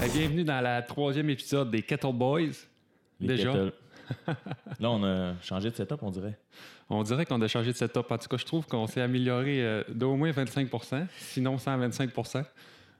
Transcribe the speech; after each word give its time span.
Bienvenue 0.00 0.44
dans 0.44 0.60
la 0.60 0.80
troisième 0.82 1.28
épisode 1.28 1.70
des 1.70 1.82
Kettle 1.82 2.12
Boys. 2.12 2.52
Les 3.20 3.36
Déjà? 3.36 3.52
kettles. 3.52 3.72
Là, 4.80 4.90
on 4.90 5.02
a 5.04 5.34
changé 5.42 5.70
de 5.70 5.74
setup, 5.74 6.02
on 6.02 6.10
dirait. 6.10 6.38
On 6.88 7.02
dirait 7.02 7.26
qu'on 7.26 7.40
a 7.42 7.48
changé 7.48 7.72
de 7.72 7.76
setup. 7.76 8.10
En 8.10 8.16
tout 8.16 8.28
cas, 8.28 8.36
je 8.36 8.44
trouve 8.44 8.66
qu'on 8.66 8.86
s'est 8.86 9.00
amélioré 9.00 9.62
euh, 9.62 9.82
d'au 9.88 10.14
moins 10.16 10.30
25% 10.30 11.06
sinon 11.18 11.58
125 11.58 12.10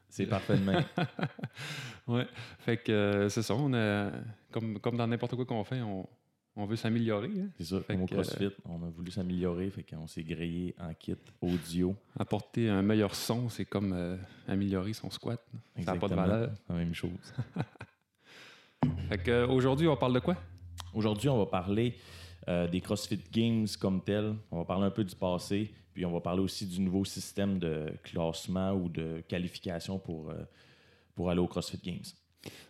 C'est 0.08 0.26
parfait 0.26 0.56
de 0.56 0.64
même. 0.64 0.84
Ouais. 2.08 2.26
Fait 2.60 2.78
que 2.78 2.90
euh, 2.90 3.28
c'est 3.28 3.42
ça. 3.42 3.54
On 3.54 3.72
a, 3.74 4.10
comme, 4.50 4.78
comme 4.80 4.96
dans 4.96 5.06
n'importe 5.06 5.36
quoi 5.36 5.44
qu'on 5.44 5.62
fait, 5.62 5.82
on, 5.82 6.08
on 6.58 6.66
veut 6.66 6.76
s'améliorer. 6.76 7.30
hein. 7.38 7.48
C'est 7.58 7.64
ça, 7.66 7.80
Fait 7.80 7.94
comme 7.94 8.02
au 8.02 8.06
CrossFit, 8.06 8.50
on 8.64 8.82
a 8.82 8.90
voulu 8.90 9.10
s'améliorer, 9.10 9.70
fait 9.70 9.84
qu'on 9.84 10.06
s'est 10.06 10.24
grillé 10.24 10.74
en 10.78 10.92
kit 10.94 11.14
audio. 11.40 11.94
Apporter 12.18 12.68
un 12.68 12.82
meilleur 12.82 13.14
son, 13.14 13.48
c'est 13.48 13.64
comme 13.64 13.92
euh, 13.92 14.16
améliorer 14.46 14.92
son 14.92 15.08
squat. 15.10 15.40
Ça 15.76 15.94
n'a 15.94 16.00
pas 16.00 16.08
de 16.08 16.12
Exactement. 16.14 16.22
valeur. 16.26 16.50
La 16.68 16.74
même 16.74 16.94
chose. 16.94 17.10
Fait 19.08 19.18
que, 19.18 19.30
euh, 19.30 19.48
aujourd'hui, 19.48 19.88
on 19.88 19.96
parle 19.96 20.14
de 20.14 20.20
quoi? 20.20 20.36
Aujourd'hui, 20.94 21.28
on 21.28 21.38
va 21.38 21.46
parler 21.46 21.96
euh, 22.48 22.66
des 22.68 22.80
CrossFit 22.80 23.20
Games 23.32 23.66
comme 23.80 24.02
tel. 24.02 24.34
On 24.50 24.58
va 24.58 24.64
parler 24.64 24.84
un 24.86 24.90
peu 24.90 25.04
du 25.04 25.14
passé, 25.16 25.72
puis 25.92 26.04
on 26.04 26.12
va 26.12 26.20
parler 26.20 26.40
aussi 26.42 26.66
du 26.66 26.80
nouveau 26.80 27.04
système 27.04 27.58
de 27.58 27.92
classement 28.02 28.72
ou 28.72 28.88
de 28.88 29.22
qualification 29.28 29.98
pour, 29.98 30.30
euh, 30.30 30.42
pour 31.14 31.30
aller 31.30 31.40
aux 31.40 31.48
CrossFit 31.48 31.80
Games. 31.82 32.04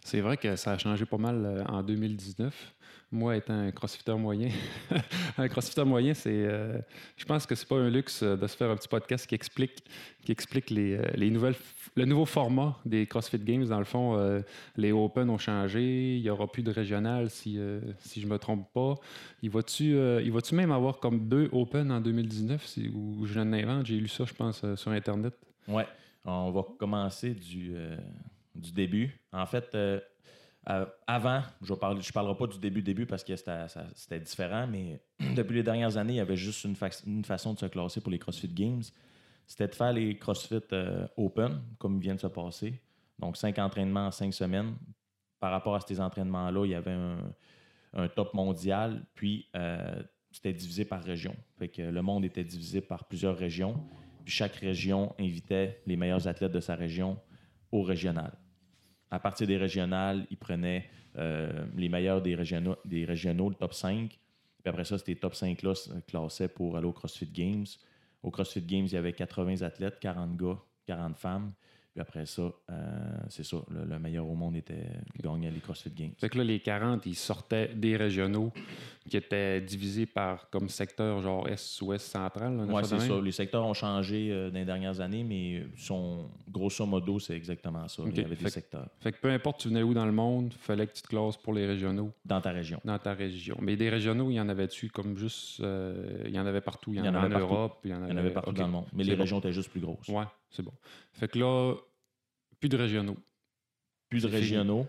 C'est 0.02 0.20
vrai 0.20 0.36
que 0.36 0.56
ça 0.56 0.72
a 0.72 0.78
changé 0.78 1.04
pas 1.04 1.18
mal 1.18 1.44
euh, 1.44 1.64
en 1.66 1.82
2019. 1.82 2.74
Moi, 3.10 3.36
étant 3.36 3.54
un 3.54 3.70
crossfitter 3.70 4.14
moyen, 4.14 4.50
un 5.38 5.48
crossfitter 5.48 5.84
moyen, 5.84 6.12
c'est, 6.12 6.30
euh, 6.46 6.78
je 7.16 7.24
pense 7.24 7.46
que 7.46 7.54
c'est 7.54 7.66
pas 7.66 7.76
un 7.76 7.88
luxe 7.88 8.22
euh, 8.22 8.36
de 8.36 8.46
se 8.46 8.54
faire 8.56 8.70
un 8.70 8.76
petit 8.76 8.88
podcast 8.88 9.26
qui 9.26 9.34
explique, 9.34 9.82
qui 10.24 10.32
explique 10.32 10.68
les, 10.70 10.98
les 11.14 11.30
nouvelles, 11.30 11.54
le 11.96 12.04
nouveau 12.04 12.26
format 12.26 12.78
des 12.84 13.06
CrossFit 13.06 13.38
Games. 13.38 13.64
Dans 13.66 13.78
le 13.78 13.84
fond, 13.86 14.42
les 14.76 14.92
Open 14.92 15.30
ont 15.30 15.38
changé. 15.38 16.16
Il 16.16 16.22
y 16.22 16.28
aura 16.30 16.46
plus 16.52 16.62
de 16.62 16.70
régional 16.70 17.30
si, 17.30 17.58
euh, 17.58 17.80
si 18.00 18.20
je 18.20 18.26
me 18.26 18.38
trompe 18.38 18.70
pas. 18.74 18.94
Il 19.42 19.50
va-tu, 19.50 19.96
il 20.22 20.30
va-tu 20.32 20.54
même 20.54 20.70
avoir 20.72 20.98
comme 21.00 21.28
deux 21.28 21.48
Open 21.52 21.90
en 21.90 22.00
2019 22.00 22.64
si- 22.66 22.88
ou 22.94 23.24
je 23.26 23.40
l'invente 23.40 23.86
J'ai 23.86 23.96
lu 23.96 24.08
ça, 24.08 24.24
je 24.26 24.34
pense, 24.34 24.62
sur 24.76 24.90
Internet. 24.92 25.34
Ouais, 25.66 25.86
on 26.26 26.50
va 26.50 26.62
commencer 26.78 27.30
du, 27.34 27.72
du 28.58 28.72
début. 28.72 29.18
En 29.32 29.46
fait, 29.46 29.74
euh, 29.74 30.00
euh, 30.68 30.84
avant, 31.06 31.42
je 31.62 31.72
ne 31.72 31.78
parlerai 32.12 32.36
pas 32.36 32.46
du 32.46 32.58
début-début 32.58 33.06
parce 33.06 33.24
que 33.24 33.34
c'était 33.36 34.20
différent, 34.20 34.66
mais 34.66 35.00
depuis 35.36 35.54
les 35.54 35.62
dernières 35.62 35.96
années, 35.96 36.14
il 36.14 36.16
y 36.16 36.20
avait 36.20 36.36
juste 36.36 36.64
une, 36.64 36.76
façon 37.24 37.54
de 37.54 37.58
se 37.58 37.66
classer 37.66 38.00
pour 38.00 38.10
les 38.10 38.18
CrossFit 38.18 38.48
Games. 38.48 38.82
C'était 39.46 39.68
de 39.68 39.74
faire 39.74 39.92
les 39.92 40.18
CrossFit 40.18 40.60
euh, 40.72 41.06
Open, 41.16 41.62
comme 41.78 41.96
ils 41.96 42.02
viennent 42.02 42.16
de 42.16 42.20
se 42.20 42.26
passer. 42.26 42.82
Donc, 43.18 43.36
cinq 43.36 43.58
entraînements 43.58 44.08
en 44.08 44.10
cinq 44.10 44.34
semaines. 44.34 44.74
Par 45.40 45.52
rapport 45.52 45.74
à 45.74 45.80
ces 45.80 46.00
entraînements-là, 46.00 46.66
il 46.66 46.70
y 46.72 46.74
avait 46.74 46.96
un, 47.94 48.08
top 48.08 48.34
mondial, 48.34 49.06
puis 49.14 49.48
c'était 50.32 50.52
divisé 50.52 50.84
par 50.84 51.02
région. 51.02 51.34
Fait 51.58 51.70
le 51.78 52.02
monde 52.02 52.24
était 52.24 52.44
divisé 52.44 52.80
par 52.80 53.04
plusieurs 53.04 53.36
régions. 53.36 53.80
Puis 54.24 54.34
chaque 54.34 54.56
région 54.56 55.14
invitait 55.18 55.80
les 55.86 55.96
meilleurs 55.96 56.26
athlètes 56.26 56.52
de 56.52 56.60
sa 56.60 56.74
région 56.74 57.18
au 57.72 57.82
régional. 57.82 58.32
À 59.10 59.18
partir 59.18 59.46
des 59.46 59.56
régionales, 59.56 60.26
ils 60.30 60.36
prenaient 60.36 60.88
euh, 61.16 61.66
les 61.76 61.88
meilleurs 61.88 62.22
des 62.22 62.34
régionaux, 62.34 62.76
des 62.84 63.04
régionaux, 63.04 63.48
le 63.48 63.54
top 63.54 63.72
5. 63.72 64.08
Puis 64.08 64.18
après 64.64 64.84
ça, 64.84 64.98
c'était 64.98 65.14
top 65.14 65.34
5-là 65.34 65.74
se 65.74 65.90
classaient 66.06 66.48
pour 66.48 66.76
aller 66.76 66.86
au 66.86 66.92
CrossFit 66.92 67.30
Games. 67.30 67.66
Au 68.22 68.30
CrossFit 68.30 68.62
Games, 68.62 68.86
il 68.86 68.92
y 68.92 68.96
avait 68.96 69.12
80 69.12 69.62
athlètes, 69.62 69.98
40 70.00 70.36
gars, 70.36 70.58
40 70.86 71.16
femmes. 71.16 71.52
Puis 71.98 72.02
après 72.02 72.26
ça, 72.26 72.42
euh, 72.70 73.16
c'est 73.28 73.42
ça, 73.44 73.56
le, 73.70 73.84
le 73.84 73.98
meilleur 73.98 74.24
au 74.28 74.36
monde 74.36 74.54
était 74.54 74.86
qui 75.16 75.20
gagnait 75.20 75.50
les 75.50 75.58
CrossFit 75.58 75.90
Games. 75.90 76.12
Fait 76.16 76.28
que 76.28 76.38
là, 76.38 76.44
les 76.44 76.60
40, 76.60 77.04
ils 77.06 77.16
sortaient 77.16 77.74
des 77.74 77.96
régionaux 77.96 78.52
qui 79.08 79.16
étaient 79.16 79.60
divisés 79.60 80.06
par 80.06 80.48
comme 80.50 80.68
secteur, 80.68 81.20
genre 81.22 81.48
Est, 81.48 81.80
Ouest, 81.82 82.06
Central. 82.06 82.64
Oui, 82.68 82.82
c'est 82.84 83.00
ça. 83.00 83.20
Les 83.20 83.32
secteurs 83.32 83.64
ont 83.64 83.74
changé 83.74 84.28
euh, 84.30 84.48
dans 84.50 84.58
les 84.60 84.64
dernières 84.64 85.00
années, 85.00 85.24
mais 85.24 85.66
sont, 85.76 86.28
grosso 86.48 86.86
modo, 86.86 87.18
c'est 87.18 87.34
exactement 87.34 87.88
ça. 87.88 88.04
Il 88.06 88.16
y 88.16 88.20
avait 88.20 88.36
des 88.36 88.44
Fait- 88.44 88.50
secteurs 88.50 88.86
Fait 89.00 89.10
que 89.10 89.18
peu 89.18 89.30
importe 89.32 89.58
tu 89.60 89.68
venais 89.68 89.82
où 89.82 89.92
dans 89.92 90.06
le 90.06 90.12
monde, 90.12 90.54
fallait 90.56 90.86
que 90.86 90.92
tu 90.92 91.02
te 91.02 91.08
classes 91.08 91.36
pour 91.38 91.52
les 91.52 91.66
régionaux 91.66 92.12
dans 92.24 92.40
ta 92.40 92.50
région. 92.52 92.80
dans 92.84 92.98
ta 92.98 93.12
région. 93.14 93.56
Mais 93.60 93.74
des 93.74 93.88
régionaux, 93.88 94.30
il 94.30 94.34
y 94.34 94.40
en 94.40 94.48
avait-tu 94.48 94.88
comme 94.90 95.16
juste. 95.16 95.58
euh, 95.62 96.22
il 96.26 96.30
y 96.32 96.38
en 96.38 96.46
avait 96.46 96.60
partout. 96.60 96.92
Il 96.92 96.98
y 96.98 97.00
en, 97.00 97.04
Il 97.04 97.06
y 97.06 97.10
en 97.10 97.14
avait 97.16 97.26
en 97.34 97.38
partout. 97.40 97.54
Europe. 97.54 97.78
Il 97.84 97.90
y 97.90 97.94
en 97.94 98.02
avait, 98.02 98.06
Il 98.06 98.12
y 98.12 98.14
en 98.14 98.18
avait 98.20 98.30
partout 98.30 98.52
dans 98.52 98.66
le 98.66 98.72
monde. 98.72 98.84
Mais 98.92 99.02
les 99.02 99.16
bon. 99.16 99.22
régions 99.22 99.38
étaient 99.40 99.52
juste 99.52 99.70
plus 99.70 99.80
grosses. 99.80 100.06
Ouais, 100.08 100.24
c'est 100.50 100.62
bon. 100.62 100.72
Fait 101.14 101.28
que 101.28 101.38
là, 101.38 101.74
plus 102.60 102.68
de 102.68 102.76
régionaux. 102.76 103.16
Plus 104.08 104.22
de 104.22 104.28
régionaux. 104.28 104.86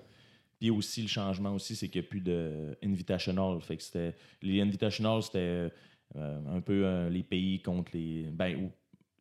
Puis 0.60 0.70
aussi, 0.70 1.02
le 1.02 1.08
changement 1.08 1.54
aussi, 1.54 1.76
c'est 1.76 1.88
qu'il 1.88 2.02
n'y 2.02 2.08
a 2.08 2.10
plus 2.10 2.22
de 2.22 2.78
invitational. 2.84 3.62
Fait 3.62 3.78
que 3.78 3.84
c'était, 3.84 4.16
les 4.42 4.62
invitational, 4.62 5.24
c'était 5.24 5.72
euh, 6.16 6.40
un 6.50 6.60
peu 6.60 6.86
euh, 6.86 7.10
les 7.10 7.24
pays 7.24 7.62
contre 7.62 7.92
les. 7.94 8.24
Ben, 8.32 8.56
ou 8.58 8.72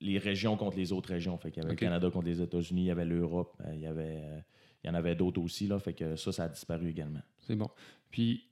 les 0.01 0.19
régions 0.19 0.57
contre 0.57 0.77
les 0.77 0.93
autres 0.93 1.09
régions. 1.09 1.37
Fait 1.39 1.51
qu'il 1.51 1.63
y 1.63 1.67
avait 1.67 1.75
le 1.75 1.79
Canada 1.79 2.11
contre 2.11 2.27
les 2.27 2.41
États-Unis, 2.41 2.83
il 2.83 2.87
y 2.87 2.91
avait 2.91 3.05
l'Europe, 3.05 3.57
euh, 3.65 3.75
il 3.75 3.81
y 3.81 3.87
avait. 3.87 4.23
il 4.83 4.89
y 4.89 4.91
en 4.91 4.95
avait 4.95 5.15
d'autres 5.15 5.41
aussi, 5.41 5.67
là. 5.67 5.79
Fait 5.79 5.93
que 5.93 6.17
ça, 6.17 6.33
ça 6.33 6.45
a 6.45 6.49
disparu 6.49 6.89
également. 6.89 7.23
C'est 7.39 7.57
bon. 7.57 7.71
Puis 8.11 8.45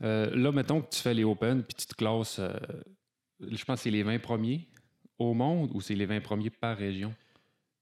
là, 0.00 0.50
mettons 0.50 0.82
que 0.82 0.90
tu 0.90 1.00
fais 1.00 1.14
les 1.14 1.22
Open, 1.22 1.62
puis 1.62 1.76
tu 1.76 1.86
te 1.86 1.94
classes. 1.94 2.40
je 3.40 3.64
pense 3.64 3.78
que 3.78 3.82
c'est 3.84 3.90
les 3.90 4.02
20 4.02 4.18
premiers 4.18 4.66
au 5.16 5.32
monde 5.32 5.70
ou 5.74 5.80
c'est 5.80 5.94
les 5.94 6.06
20 6.06 6.20
premiers 6.20 6.50
par 6.50 6.76
région? 6.76 7.14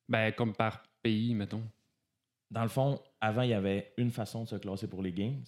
Ben, 0.06 0.32
comme 0.32 0.52
par 0.52 0.82
pays, 1.02 1.34
mettons. 1.34 1.62
Dans 2.50 2.62
le 2.62 2.68
fond, 2.68 3.00
avant, 3.20 3.42
il 3.42 3.50
y 3.50 3.54
avait 3.54 3.92
une 3.96 4.10
façon 4.10 4.44
de 4.44 4.48
se 4.48 4.56
classer 4.56 4.88
pour 4.88 5.02
les 5.02 5.12
Games. 5.12 5.42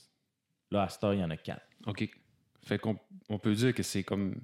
Là, 0.70 0.82
à 0.84 1.04
heure, 1.06 1.14
il 1.14 1.20
y 1.20 1.24
en 1.24 1.30
a 1.30 1.36
quatre. 1.36 1.66
OK. 1.86 2.08
Fait 2.64 2.78
qu'on 2.78 2.96
on 3.28 3.38
peut 3.38 3.54
dire 3.54 3.74
que 3.74 3.82
c'est 3.82 4.04
comme 4.04 4.36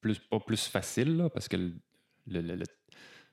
plus 0.00 0.18
pas 0.18 0.38
plus 0.38 0.66
facile, 0.68 1.16
là, 1.16 1.30
parce 1.30 1.48
que 1.48 1.56
le, 1.56 1.72
le- 2.26 2.40
le- 2.42 2.56
le- 2.56 2.64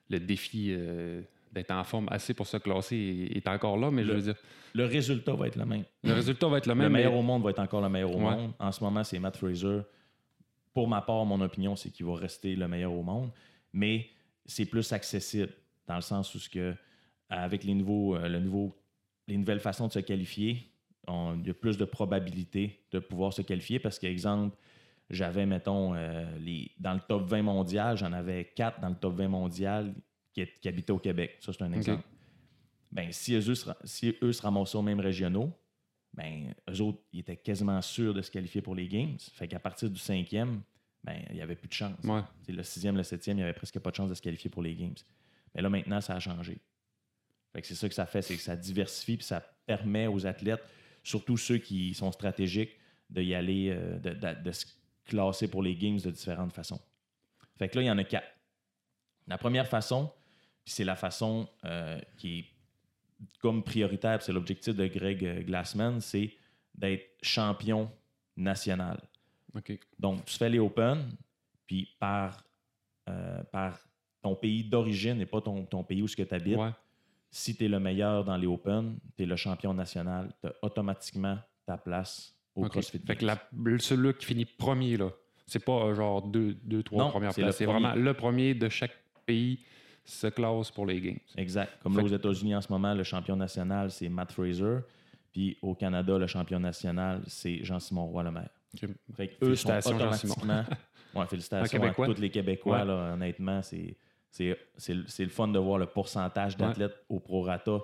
le 0.08 0.20
défi 0.20 0.68
euh, 0.70 1.20
d'être 1.52 1.70
en 1.70 1.84
forme 1.84 2.08
assez 2.10 2.32
pour 2.34 2.46
se 2.46 2.56
classer 2.56 2.96
est, 3.30 3.36
est 3.36 3.48
encore 3.48 3.76
là, 3.76 3.90
mais 3.90 4.02
je 4.04 4.08
Le- 4.08 4.14
veux 4.14 4.22
dire, 4.22 4.36
Le 4.74 4.86
résultat 4.86 5.34
va 5.34 5.46
être 5.48 5.56
le 5.56 5.66
même. 5.66 5.84
le 6.02 6.12
résultat 6.14 6.48
va 6.48 6.58
être 6.58 6.66
le 6.66 6.72
Le 6.72 6.78
même. 6.80 6.92
meilleur 6.92 7.12
mais- 7.12 7.18
au 7.18 7.22
monde 7.22 7.42
va 7.42 7.50
être 7.50 7.58
encore 7.58 7.82
le 7.82 7.90
meilleur 7.90 8.10
au 8.10 8.18
Ouais. 8.18 8.36
monde. 8.36 8.52
En 8.58 8.72
ce 8.72 8.82
moment, 8.82 9.04
c'est 9.04 9.18
Matt 9.18 9.36
Fraser. 9.36 9.80
Pour 10.72 10.88
ma 10.88 11.02
part, 11.02 11.26
mon 11.26 11.40
opinion, 11.42 11.76
c'est 11.76 11.90
qu'il 11.90 12.06
va 12.06 12.14
rester 12.16 12.56
le 12.56 12.66
meilleur 12.66 12.92
au 12.92 13.02
monde. 13.02 13.30
Mais 13.74 14.08
c'est 14.46 14.64
plus 14.64 14.90
accessible 14.92 15.52
dans 15.86 15.96
le 15.96 16.00
sens 16.00 16.34
où 16.34 16.38
ce 16.38 16.48
que, 16.48 16.74
avec 17.38 17.64
les, 17.64 17.74
nouveaux, 17.74 18.16
euh, 18.16 18.28
le 18.28 18.40
nouveau, 18.40 18.76
les 19.28 19.36
nouvelles 19.36 19.60
façons 19.60 19.88
de 19.88 19.92
se 19.92 19.98
qualifier, 20.00 20.70
on- 21.08 21.38
il 21.40 21.46
y 21.46 21.50
a 21.50 21.54
plus 21.54 21.76
de 21.78 21.84
probabilité 21.84 22.84
de 22.90 22.98
pouvoir 22.98 23.32
se 23.32 23.42
qualifier 23.42 23.78
parce 23.78 23.98
qu'exemple, 23.98 24.56
j'avais, 25.10 25.46
mettons, 25.46 25.94
euh, 25.94 26.24
les, 26.38 26.70
dans 26.78 26.94
le 26.94 27.00
top 27.00 27.24
20 27.26 27.42
mondial, 27.42 27.96
j'en 27.96 28.12
avais 28.12 28.46
quatre 28.54 28.80
dans 28.80 28.88
le 28.88 28.94
top 28.96 29.14
20 29.16 29.28
mondial 29.28 29.94
qui, 30.32 30.46
qui 30.60 30.68
habitaient 30.68 30.92
au 30.92 30.98
Québec. 30.98 31.36
Ça, 31.40 31.52
c'est 31.52 31.62
un 31.62 31.72
exemple. 31.72 32.02
Ben, 32.90 33.10
si 33.12 33.34
eux, 33.34 33.40
se 33.54 33.64
ra- 33.66 33.76
si 33.84 34.14
eux 34.22 34.32
se 34.32 34.42
ramassaient 34.42 34.76
aux 34.78 34.82
mêmes 34.82 35.00
régionaux, 35.00 35.52
ben, 36.14 36.54
eux 36.70 36.80
autres, 36.82 37.00
ils 37.12 37.20
étaient 37.20 37.36
quasiment 37.36 37.80
sûrs 37.82 38.12
de 38.14 38.20
se 38.22 38.30
qualifier 38.30 38.60
pour 38.62 38.74
les 38.74 38.86
Games. 38.86 39.16
Fait 39.32 39.48
qu'à 39.48 39.58
partir 39.58 39.90
du 39.90 39.98
cinquième, 39.98 40.60
ben, 41.02 41.16
il 41.30 41.36
n'y 41.36 41.40
avait 41.42 41.56
plus 41.56 41.68
de 41.68 41.72
chance. 41.72 41.98
Ouais. 42.04 42.20
Le 42.48 42.62
sixième, 42.62 42.96
le 42.96 43.02
septième, 43.02 43.36
il 43.38 43.40
n'y 43.40 43.44
avait 43.44 43.54
presque 43.54 43.78
pas 43.80 43.90
de 43.90 43.96
chance 43.96 44.10
de 44.10 44.14
se 44.14 44.22
qualifier 44.22 44.50
pour 44.50 44.62
les 44.62 44.74
Games. 44.74 44.94
Mais 45.54 45.62
là, 45.62 45.68
maintenant, 45.70 46.00
ça 46.00 46.14
a 46.14 46.20
changé. 46.20 46.58
Fait 47.52 47.60
que 47.60 47.66
c'est 47.68 47.74
ça 47.74 47.88
que 47.88 47.94
ça 47.94 48.06
fait, 48.06 48.22
c'est 48.22 48.36
que 48.36 48.42
ça 48.42 48.56
diversifie 48.56 49.16
puis 49.16 49.26
ça 49.26 49.40
permet 49.66 50.06
aux 50.06 50.26
athlètes, 50.26 50.62
surtout 51.02 51.36
ceux 51.36 51.58
qui 51.58 51.94
sont 51.94 52.10
stratégiques, 52.12 52.72
d'y 53.10 53.34
aller, 53.34 53.68
euh, 53.70 53.98
de, 53.98 54.10
de- 54.14 54.42
de 54.42 54.52
se 54.52 54.64
classer 55.04 55.48
pour 55.48 55.62
les 55.62 55.74
Games 55.76 55.98
de 56.00 56.10
différentes 56.10 56.52
façons. 56.52 56.80
Fait 57.58 57.68
que 57.68 57.76
là, 57.76 57.82
il 57.82 57.86
y 57.86 57.90
en 57.90 57.98
a 57.98 58.04
quatre. 58.04 58.26
La 59.28 59.36
première 59.38 59.68
façon, 59.68 60.10
puis 60.64 60.72
c'est 60.74 60.84
la 60.84 60.96
façon 60.96 61.48
euh, 61.64 62.00
qui 62.16 62.38
est 62.38 62.44
comme 63.40 63.62
prioritaire, 63.62 64.18
puis 64.18 64.24
c'est 64.26 64.32
l'objectif 64.32 64.74
de 64.74 64.86
Greg 64.86 65.24
euh, 65.24 65.42
Glassman, 65.42 66.00
c'est 66.00 66.32
d'être 66.74 67.04
champion 67.20 67.90
national. 68.36 69.00
Donc, 69.98 70.24
tu 70.24 70.36
fais 70.38 70.48
les 70.48 70.58
Open, 70.58 71.12
puis 71.66 71.88
par, 72.00 72.42
euh, 73.08 73.42
par 73.44 73.78
ton 74.22 74.34
pays 74.34 74.64
d'origine 74.64 75.20
et 75.20 75.26
pas 75.26 75.40
ton, 75.42 75.64
ton 75.66 75.84
pays 75.84 76.02
où 76.02 76.08
tu 76.08 76.22
habites, 76.30 76.56
Ouais. 76.56 76.70
Si 77.34 77.56
tu 77.56 77.64
es 77.64 77.68
le 77.68 77.80
meilleur 77.80 78.24
dans 78.24 78.36
les 78.36 78.46
Open, 78.46 78.98
tu 79.16 79.22
es 79.22 79.26
le 79.26 79.36
champion 79.36 79.72
national, 79.74 80.32
tu 80.40 80.46
as 80.48 80.52
automatiquement 80.62 81.38
ta 81.66 81.78
place 81.78 82.34
au 82.54 82.66
OK. 82.66 82.72
CrossFit 82.72 82.98
Fait 82.98 83.16
que 83.16 83.24
la- 83.24 83.42
celui-là 83.78 84.12
qui 84.12 84.26
finit 84.26 84.44
premier, 84.44 84.98
là, 84.98 85.10
c'est 85.46 85.64
pas 85.64 85.86
euh, 85.86 85.94
genre 85.94 86.22
deux, 86.22 86.52
deux 86.62 86.82
trois 86.82 87.04
Non, 87.04 87.10
premières 87.10 87.34
places. 87.34 87.56
C'est 87.56 87.64
vraiment 87.64 87.94
le 87.94 88.14
premier 88.14 88.54
de 88.54 88.68
chaque 88.68 88.92
pays 89.24 89.64
se 90.04 90.26
classe 90.26 90.70
pour 90.70 90.84
les 90.86 91.00
Games. 91.00 91.18
Exact. 91.36 91.72
Comme 91.82 91.96
là, 91.96 92.02
aux 92.04 92.08
États-Unis, 92.08 92.54
en 92.54 92.60
ce 92.60 92.70
moment, 92.70 92.92
le 92.92 93.02
champion 93.04 93.36
national, 93.36 93.90
c'est 93.90 94.08
Matt 94.08 94.32
Fraser. 94.32 94.78
Puis 95.32 95.56
au 95.62 95.74
Canada, 95.74 96.18
le 96.18 96.26
champion 96.26 96.60
national, 96.60 97.22
c'est 97.26 97.64
Jean-Simon 97.64 98.06
Roy-Lemaire. 98.06 98.50
OK. 98.74 98.90
Fait 99.16 99.28
que 99.28 99.44
eux 99.46 99.54
sont 99.54 99.70
automatiquement. 99.70 100.64
ouais, 101.14 101.26
félicitations 101.30 101.82
à 101.82 101.92
tous 101.94 102.20
les 102.20 102.30
Québécois. 102.30 102.80
Ouais. 102.80 102.84
là, 102.84 103.12
honnêtement, 103.14 103.62
c'est, 103.62 103.96
c'est, 104.32 104.94
le- 104.94 105.28
fun 105.28 105.48
de 105.48 105.58
voir 105.58 105.78
le 105.78 105.86
pourcentage 105.86 106.56
d'athlètes 106.56 106.96
au 107.08 107.20
prorata 107.20 107.78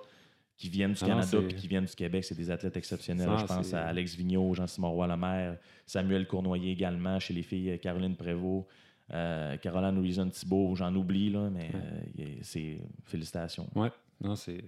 qui 0.57 0.67
viennent 0.67 0.91
du 0.93 0.99
Ah 1.03 1.07
Canada 1.07 1.37
puis 1.47 1.55
qui 1.55 1.67
viennent 1.67 1.85
du 1.85 1.95
Québec. 1.95 2.23
C'est 2.25 2.35
des 2.35 2.51
athlètes 2.51 2.75
exceptionnels. 2.75 3.29
Je 3.39 3.45
pense 3.45 3.73
à 3.73 3.85
Alex 3.87 4.15
Vigneault, 4.15 4.53
Jean-Simon 4.55 4.91
Roy-Lemaire, 4.91 5.57
Samuel 5.85 6.27
Cournoyer 6.27 6.71
également. 6.73 7.17
Chez 7.19 7.33
les 7.33 7.43
filles, 7.43 7.79
Caroline 7.79 8.15
Prévost, 8.17 8.67
euh, 9.11 9.55
Caroline 9.57 10.01
Reason 10.03 10.27
Thibault. 10.29 10.75
J'en 10.75 10.93
oublie, 10.95 11.29
là, 11.29 11.49
mais 11.49 11.69
Ouais. 11.73 12.25
euh, 12.25 12.35
c'est 12.41 12.77
félicitations. 13.05 13.69
Ouais, 13.75 13.91
non, 14.21 14.35
c'est 14.35 14.61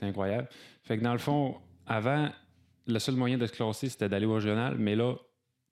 incroyable. 0.00 0.48
Fait 0.82 0.96
que 0.96 1.02
dans 1.02 1.12
le 1.12 1.18
fond, 1.18 1.56
avant, 1.86 2.30
le 2.86 2.98
seul 2.98 3.16
moyen 3.16 3.36
de 3.36 3.46
se 3.46 3.52
classer, 3.52 3.88
c'était 3.90 4.08
d'aller 4.08 4.26
au 4.26 4.34
régional, 4.34 4.76
mais 4.78 4.94
là, 4.96 5.14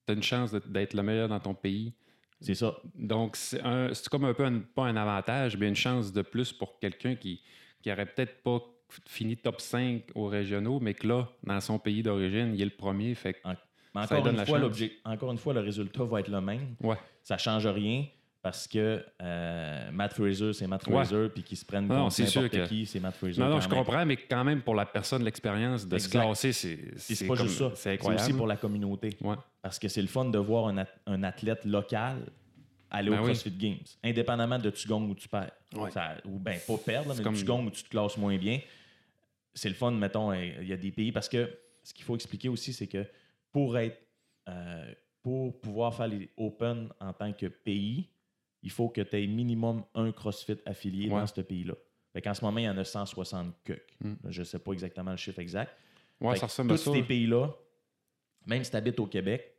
tu 0.07 0.13
as 0.13 0.17
une 0.17 0.23
chance 0.23 0.53
d'être 0.53 0.93
le 0.95 1.03
meilleur 1.03 1.29
dans 1.29 1.41
ton 1.41 1.55
pays. 1.55 1.95
C'est 2.45 2.55
ça. 2.55 2.77
Donc, 2.95 3.37
c'est 3.37 3.61
un- 3.63 3.93
c'est 3.95 4.09
comme 4.09 4.25
un 4.25 4.35
peu, 4.35 4.45
un- 4.45 4.61
pas 4.61 4.85
un 4.85 4.97
avantage, 4.97 5.57
mais 5.57 5.67
une 5.69 5.75
chance 5.77 6.13
de 6.13 6.23
plus 6.23 6.53
pour 6.53 6.79
quelqu'un 6.79 7.15
qui, 7.17 7.41
qui 7.83 7.91
aurait 7.91 8.07
peut-être 8.07 8.43
pas 8.43 8.61
fini 9.07 9.37
top 9.37 9.61
5 9.61 10.03
aux 10.15 10.27
régionaux, 10.27 10.79
mais 10.81 10.95
que 10.95 11.07
là, 11.09 11.29
dans 11.43 11.61
son 11.61 11.79
pays 11.79 12.03
d'origine, 12.03 12.53
il 12.55 12.61
est 12.63 12.67
le 12.67 12.71
premier. 12.71 13.15
Fait 13.15 13.35
que, 13.35 13.39
Mais 13.45 13.55
Ça 14.07 14.15
encore 14.17 14.25
donne 14.25 14.33
une, 14.35 14.39
la 14.39 14.47
fois, 14.47 14.59
encore 15.05 15.31
une 15.33 15.39
fois, 15.39 15.55
le 15.55 15.61
résultat 15.61 16.03
va 16.05 16.21
être 16.21 16.29
le 16.29 16.41
même. 16.41 16.75
ouais. 16.83 16.97
Ça 17.23 17.39
change 17.39 17.67
rien 17.67 18.07
parce 18.45 18.69
que 18.69 19.03
euh, 19.23 19.91
Matt 19.91 20.13
Fraser, 20.13 20.53
c'est 20.53 20.67
Matt 20.67 20.87
Ouais. 20.87 20.93
Fraser, 21.05 21.31
puis 21.33 21.43
qu'il 21.43 21.57
se 21.57 21.65
prenne 21.65 21.87
Non, 21.89 22.03
contre 22.05 22.13
c'est 22.13 22.27
sûr 22.27 22.43
n'importe 22.43 22.63
que- 22.65 22.69
qui, 22.69 22.85
c'est 22.85 23.01
Matt 23.01 23.15
Fraser. 23.17 23.41
Non, 23.41 23.49
non, 23.49 23.59
je 23.61 23.69
même. 23.71 23.79
comprends, 23.79 24.05
mais 24.05 24.17
quand 24.19 24.45
même, 24.45 24.61
pour 24.61 24.75
la 24.75 24.85
personne, 24.85 25.25
l'expérience 25.25 25.89
de 25.89 25.97
se 25.97 26.11
classer, 26.11 26.53
c'est 26.53 26.79
c'est 26.99 27.27
pas 27.27 27.37
comme- 27.37 27.47
juste 27.47 27.59
ça. 27.59 27.73
C'est 27.75 27.99
aussi 28.07 28.35
pour 28.35 28.47
la 28.47 28.57
communauté. 28.59 29.17
Ouais. 29.23 29.37
Parce 29.63 29.79
que 29.79 29.89
c'est 29.89 30.03
le 30.03 30.09
fun 30.09 30.27
de 30.27 30.37
voir 30.39 30.69
un, 30.69 30.85
un 31.07 31.23
athlète 31.23 31.65
local 31.65 32.19
aller 32.91 33.09
Ben 33.11 33.17
au 33.19 33.23
oui. 33.23 33.31
CrossFit 33.31 33.51
Games, 33.51 33.79
indépendamment 34.05 34.59
de 34.59 34.69
tu 34.71 34.87
gagnes 34.87 35.11
ou 35.11 35.15
tu 35.15 35.27
perds. 35.27 35.51
Ouais. 35.75 35.91
Ça- 35.91 36.15
ou 36.27 36.39
bien, 36.39 36.59
pas 36.67 36.77
perdre, 36.77 37.09
là, 37.09 37.15
mais 37.17 37.25
comme- 37.25 37.35
tu 37.35 37.45
gagnes 37.45 37.67
ou 37.67 37.71
tu 37.71 37.83
te 37.83 37.89
classes 37.89 38.19
moins 38.19 38.37
bien. 38.37 38.61
C'est 39.55 39.71
le 39.71 39.75
fun, 39.75 39.91
mettons, 39.91 40.33
il 40.35 40.69
y 40.69 40.73
a 40.73 40.77
des 40.77 40.93
pays. 40.93 41.13
Parce 41.13 41.31
que 41.31 41.51
ce 41.83 41.95
qu'il 41.95 42.05
faut 42.05 42.15
expliquer 42.15 42.51
aussi, 42.51 42.73
c'est 42.75 42.87
que 42.89 43.07
pour 43.51 43.79
être 43.79 43.99
euh, 44.51 44.93
pour 45.23 45.59
pouvoir 45.63 45.95
faire 45.95 46.09
les 46.09 46.29
Open 46.37 46.91
en 47.01 47.13
tant 47.15 47.33
que 47.33 47.47
pays, 47.47 48.11
il 48.65 48.71
faut 48.71 48.89
que 48.89 49.01
tu 49.03 49.17
aies 49.23 49.27
minimum 49.29 49.85
un 49.95 50.11
CrossFit 50.11 50.57
affilié 50.67 51.09
Ouais. 51.09 51.21
dans 51.21 51.27
ce 51.29 51.41
pays-là. 51.41 51.75
En 52.27 52.35
ce 52.35 52.45
moment, 52.45 52.59
il 52.59 52.65
y 52.65 52.69
en 52.69 52.79
a 52.79 52.85
160 52.85 53.55
que. 53.65 53.75
Mm. 54.01 54.15
Je 54.31 54.41
ne 54.41 54.45
sais 54.45 54.59
pas 54.59 54.73
exactement 54.73 55.11
le 55.13 55.17
chiffre 55.17 55.39
exact. 55.39 55.77
Ouais, 56.21 56.31
Fait 56.35 56.41
ça 56.41 56.47
que 56.47 56.51
ressemble 56.53 56.73
à 56.73 56.77
tous 56.77 56.83
ça. 56.85 56.93
ces 56.93 57.03
pays-là, 57.03 57.51
même 58.47 58.65
si 58.65 58.71
tu 58.71 58.77
habites 58.77 58.99
au 59.01 59.07
Québec, 59.07 59.55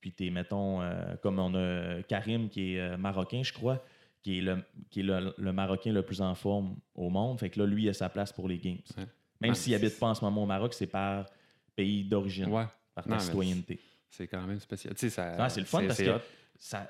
puis 0.00 0.12
tu 0.12 0.26
es, 0.26 0.30
mettons, 0.30 0.80
euh, 0.82 1.16
comme 1.22 1.38
on 1.38 1.54
a 1.54 2.02
Karim 2.04 2.48
qui 2.48 2.74
est 2.74 2.80
euh, 2.80 2.96
marocain, 2.96 3.42
je 3.44 3.52
crois, 3.52 3.84
qui 4.22 4.38
est, 4.38 4.42
le, 4.42 4.62
qui 4.90 5.00
est 5.00 5.02
le, 5.02 5.34
le 5.36 5.52
Marocain 5.52 5.92
le 5.92 6.02
plus 6.02 6.20
en 6.22 6.34
forme 6.36 6.76
au 6.94 7.10
monde. 7.10 7.40
Fait 7.40 7.50
que 7.50 7.58
là, 7.60 7.66
lui, 7.66 7.82
il 7.84 7.88
a 7.88 7.92
sa 7.92 8.08
place 8.08 8.32
pour 8.32 8.48
les 8.48 8.58
Games. 8.58 8.78
Ouais. 8.96 9.04
Même 9.40 9.54
s'il 9.54 9.72
c'est- 9.72 9.76
habite 9.84 9.98
pas 9.98 10.06
en 10.06 10.14
ce 10.14 10.24
moment 10.24 10.44
au 10.44 10.46
Maroc, 10.46 10.74
c'est 10.74 10.86
par 10.86 11.26
pays 11.74 12.04
d'origine, 12.04 12.46
Ouais, 12.48 12.66
par 12.94 13.04
ta 13.04 13.18
citoyenneté. 13.18 13.80
c'est 14.08 14.28
quand 14.28 14.46
même 14.46 14.60
spécial. 14.60 14.94
Tu 14.94 15.00
sais, 15.00 15.10
ça, 15.10 15.34
Ah, 15.36 15.48
c'est 15.48 15.58
le 15.60 15.66
fun 15.66 15.84
parce 15.84 15.98
que 16.00 16.20
ça- 16.56 16.88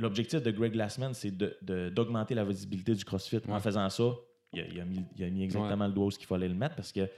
l'objectif 0.00 0.42
de 0.42 0.50
Greg 0.50 0.72
Glassman, 0.72 1.14
c'est 1.14 1.36
de- 1.36 1.56
de- 1.62 1.88
d'augmenter 1.90 2.34
la 2.34 2.44
visibilité 2.44 2.94
du 2.94 3.04
CrossFit. 3.04 3.40
En 3.48 3.60
faisant 3.60 3.88
ça, 3.90 4.04
il 4.52 4.60
a, 4.60 4.64
il 4.66 4.80
a 4.80 4.84
mis, 4.84 5.04
il 5.16 5.24
a 5.24 5.30
mis 5.30 5.42
exactement 5.44 5.86
le 5.86 5.92
doigt 5.92 6.06
où 6.06 6.10
il 6.18 6.26
fallait 6.26 6.48
le 6.48 6.54
mettre 6.54 6.74
parce 6.76 6.92
que 6.92 7.08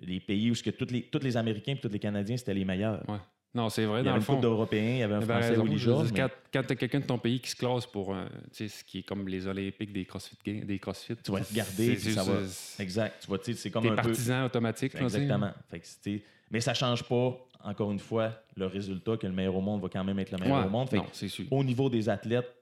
les 0.00 0.20
pays 0.20 0.50
où 0.50 0.54
ce 0.54 0.62
que 0.62 0.70
tous 0.70 0.90
les, 0.92 1.02
tous 1.02 1.20
les 1.22 1.36
Américains 1.36 1.72
et 1.72 1.80
tous 1.80 1.88
les 1.88 1.98
Canadiens, 1.98 2.36
c'était 2.36 2.54
les 2.54 2.64
meilleurs. 2.64 3.02
Ouais. 3.08 3.18
Non, 3.56 3.68
c'est 3.68 3.84
vrai, 3.84 4.00
Il 4.00 4.02
y 4.02 4.04
dans 4.06 4.10
avait 4.10 4.18
une 4.20 4.26
couple 4.26 4.40
d'Européens, 4.42 4.94
il 4.94 4.98
y 4.98 5.02
avait 5.04 5.14
un 5.14 5.20
Eh 5.22 5.26
ben, 5.26 5.34
Français, 5.40 5.50
raison, 5.50 5.76
Georges. 5.76 6.12
dire, 6.12 6.24
Quand, 6.52 6.60
quand 6.60 6.66
tu 6.66 6.72
as 6.72 6.76
quelqu'un 6.76 6.98
de 6.98 7.06
ton 7.06 7.18
pays 7.18 7.38
qui 7.38 7.50
se 7.50 7.54
classe 7.56 7.86
pour 7.86 8.12
sais, 8.50 8.66
ce 8.66 8.82
qui 8.82 8.98
est 8.98 9.02
comme 9.04 9.28
les 9.28 9.46
Olympiques 9.46 9.92
des 9.92 10.04
CrossFit, 10.04 10.36
des 10.64 10.78
CrossFit, 10.80 11.14
Tu 11.22 11.30
vas 11.30 11.40
te 11.40 11.54
garder, 11.54 11.96
ça 11.96 12.24
va- 12.24 12.40
Exact. 12.80 13.14
Tu 13.20 13.28
vois, 13.28 13.38
c'est 13.44 13.70
comme 13.70 13.86
un 13.86 13.90
peu. 13.90 13.94
partisan 13.96 14.44
automatique. 14.46 14.90
tu 14.90 14.98
sais. 14.98 15.04
Exactement. 15.04 15.52
Fait 15.70 15.78
que 15.78 15.86
c'était- 15.86 16.22
mais 16.50 16.60
ça 16.60 16.74
change 16.74 17.04
pas, 17.04 17.38
encore 17.64 17.90
une 17.90 17.98
fois, 17.98 18.32
le 18.56 18.66
résultat 18.66 19.16
que 19.16 19.26
le 19.26 19.32
meilleur 19.32 19.56
au 19.56 19.60
monde 19.60 19.80
va 19.82 19.88
quand 19.88 20.04
même 20.04 20.18
être 20.18 20.30
le 20.30 20.38
meilleur 20.38 20.60
Ouais, 20.60 20.66
au 20.66 20.70
monde. 20.70 20.88
Fait 20.90 20.98
non, 20.98 21.06
sûr. 21.12 21.46
au 21.50 21.64
niveau 21.64 21.88
des 21.90 22.08
athlètes, 22.08 22.54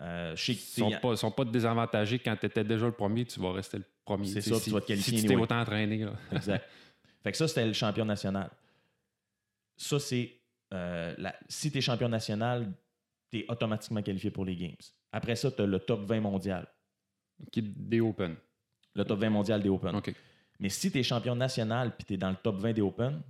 euh, 0.00 0.34
Ils 0.48 0.54
sont 0.56 0.90
pas, 1.02 1.16
sont 1.16 1.30
pas 1.30 1.44
désavantagés 1.44 2.18
quand 2.18 2.36
tu 2.36 2.46
étais 2.46 2.64
déjà 2.64 2.86
le 2.86 2.92
premier, 2.92 3.24
tu 3.24 3.38
vas 3.40 3.52
rester 3.52 3.78
le 3.78 3.84
premier. 4.04 4.26
C'est 4.28 4.40
ça, 4.40 4.56
si, 4.56 4.64
tu 4.64 4.70
vas 4.70 4.80
te 4.80 4.86
qualifier 4.86 5.16
Si 5.16 5.22
tu 5.22 5.26
t'es 5.28 5.32
anyway. 5.34 5.42
autant 5.44 5.60
entraîné. 5.60 5.98
Là. 6.04 6.12
Exact. 6.32 6.64
fait 7.22 7.32
que 7.32 7.36
ça, 7.36 7.48
c'était 7.48 7.66
le 7.66 7.72
champion 7.72 8.04
national. 8.04 8.50
Ça, 9.76 9.98
c'est. 10.00 10.32
euh, 10.74 11.14
la- 11.18 11.34
si 11.48 11.70
tu 11.70 11.78
es 11.78 11.80
champion 11.80 12.08
national, 12.08 12.72
tu 13.30 13.38
es 13.40 13.46
automatiquement 13.48 14.02
qualifié 14.02 14.30
pour 14.30 14.44
les 14.44 14.56
Games. 14.56 14.76
Après 15.12 15.34
ça, 15.36 15.50
tu 15.50 15.62
as 15.62 15.66
le 15.66 15.78
top 15.80 16.00
20 16.02 16.20
mondial. 16.20 16.66
Qui 17.52 17.62
des 17.62 18.00
Open. 18.00 18.36
Le 18.94 19.04
top 19.04 19.18
20 19.20 19.30
mondial 19.30 19.62
des 19.62 19.68
Open. 19.68 19.94
OK. 19.96 20.12
Mais 20.60 20.68
si 20.68 20.90
tu 20.90 20.98
es 20.98 21.02
champion 21.02 21.34
national 21.36 21.94
puis 21.96 22.04
tu 22.04 22.14
es 22.14 22.16
dans 22.16 22.30
le 22.30 22.36
top 22.36 22.56
20 22.56 22.72
des 22.72 22.82
Open, 22.82 23.22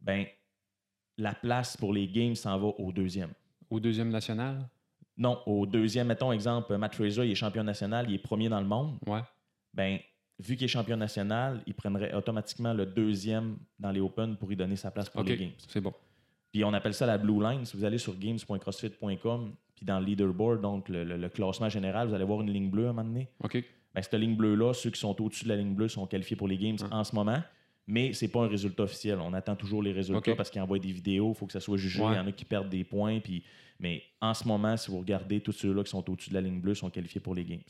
ben 0.00 0.24
la 1.16 1.34
place 1.34 1.76
pour 1.76 1.92
les 1.92 2.06
Games 2.08 2.34
s'en 2.34 2.58
va 2.58 2.68
au 2.78 2.92
deuxième. 2.92 3.30
Au 3.70 3.80
deuxième 3.80 4.10
national? 4.10 4.68
Non, 5.16 5.40
au 5.46 5.66
deuxième, 5.66 6.06
mettons 6.06 6.30
exemple, 6.32 6.76
Matt 6.76 6.94
Fraser, 6.94 7.24
il 7.26 7.32
est 7.32 7.34
champion 7.34 7.64
national, 7.64 8.06
il 8.08 8.14
est 8.14 8.18
premier 8.18 8.48
dans 8.48 8.60
le 8.60 8.66
monde. 8.66 8.98
Ouais. 9.06 9.20
Ben, 9.74 9.98
vu 10.38 10.54
qu'il 10.54 10.64
est 10.64 10.68
champion 10.68 10.96
national, 10.96 11.60
il 11.66 11.74
prendrait 11.74 12.14
automatiquement 12.14 12.72
le 12.72 12.86
deuxième 12.86 13.58
dans 13.80 13.90
les 13.90 14.00
Open 14.00 14.36
pour 14.36 14.52
y 14.52 14.56
donner 14.56 14.76
sa 14.76 14.90
place 14.92 15.10
pour 15.10 15.22
les 15.24 15.36
Games. 15.36 15.52
C'est 15.66 15.80
bon. 15.80 15.92
Puis 16.52 16.62
on 16.64 16.72
appelle 16.72 16.94
ça 16.94 17.04
la 17.04 17.18
Blue 17.18 17.42
Line. 17.42 17.64
Si 17.64 17.76
vous 17.76 17.84
allez 17.84 17.98
sur 17.98 18.14
games.crossfit.com, 18.16 19.54
puis 19.74 19.84
dans 19.86 19.98
le 20.00 20.06
leaderboard, 20.06 20.60
donc 20.60 20.88
le, 20.88 21.04
le- 21.04 21.16
le 21.16 21.28
classement 21.28 21.68
général, 21.68 22.08
vous 22.08 22.14
allez 22.14 22.24
voir 22.24 22.40
une 22.40 22.50
ligne 22.50 22.70
bleue 22.70 22.86
à 22.86 22.90
un 22.90 22.92
moment 22.92 23.08
donné. 23.08 23.28
OK. 23.42 23.62
Ben, 23.94 24.02
cette 24.02 24.14
ligne 24.14 24.36
bleue-là, 24.36 24.72
ceux 24.74 24.90
qui 24.90 25.00
sont 25.00 25.20
au-dessus 25.20 25.44
de 25.44 25.48
la 25.50 25.56
ligne 25.56 25.74
bleue 25.74 25.88
sont 25.88 26.06
qualifiés 26.06 26.36
pour 26.36 26.48
les 26.48 26.56
Games 26.58 26.76
en 26.90 27.02
ce 27.04 27.14
moment. 27.14 27.42
Mais 27.90 28.12
c'est 28.12 28.28
pas 28.28 28.40
un 28.44 28.48
résultat 28.48 28.82
officiel. 28.84 29.18
On 29.18 29.32
attend 29.32 29.56
toujours 29.56 29.82
les 29.82 29.92
résultats 29.92 30.36
parce 30.36 30.50
qu'ils 30.50 30.60
envoient 30.60 30.78
des 30.78 30.92
vidéos, 30.92 31.32
il 31.34 31.34
faut 31.38 31.46
que 31.46 31.52
ça 31.54 31.60
soit 31.60 31.78
jugé. 31.78 32.00
Ouais. 32.02 32.12
Il 32.12 32.16
y 32.16 32.18
en 32.20 32.26
a 32.26 32.32
qui 32.32 32.44
perdent 32.44 32.68
des 32.68 32.84
points. 32.84 33.18
Puis... 33.18 33.42
Mais 33.80 34.02
en 34.20 34.34
ce 34.34 34.46
moment, 34.46 34.76
si 34.76 34.90
vous 34.90 34.98
regardez, 34.98 35.40
tous 35.40 35.52
ceux-là 35.52 35.82
qui 35.84 35.90
sont 35.90 36.08
au-dessus 36.10 36.28
de 36.30 36.34
la 36.34 36.40
ligne 36.42 36.60
bleue 36.60 36.74
sont 36.74 36.90
qualifiés 36.90 37.20
pour 37.20 37.34
les 37.34 37.44
Games. 37.44 37.62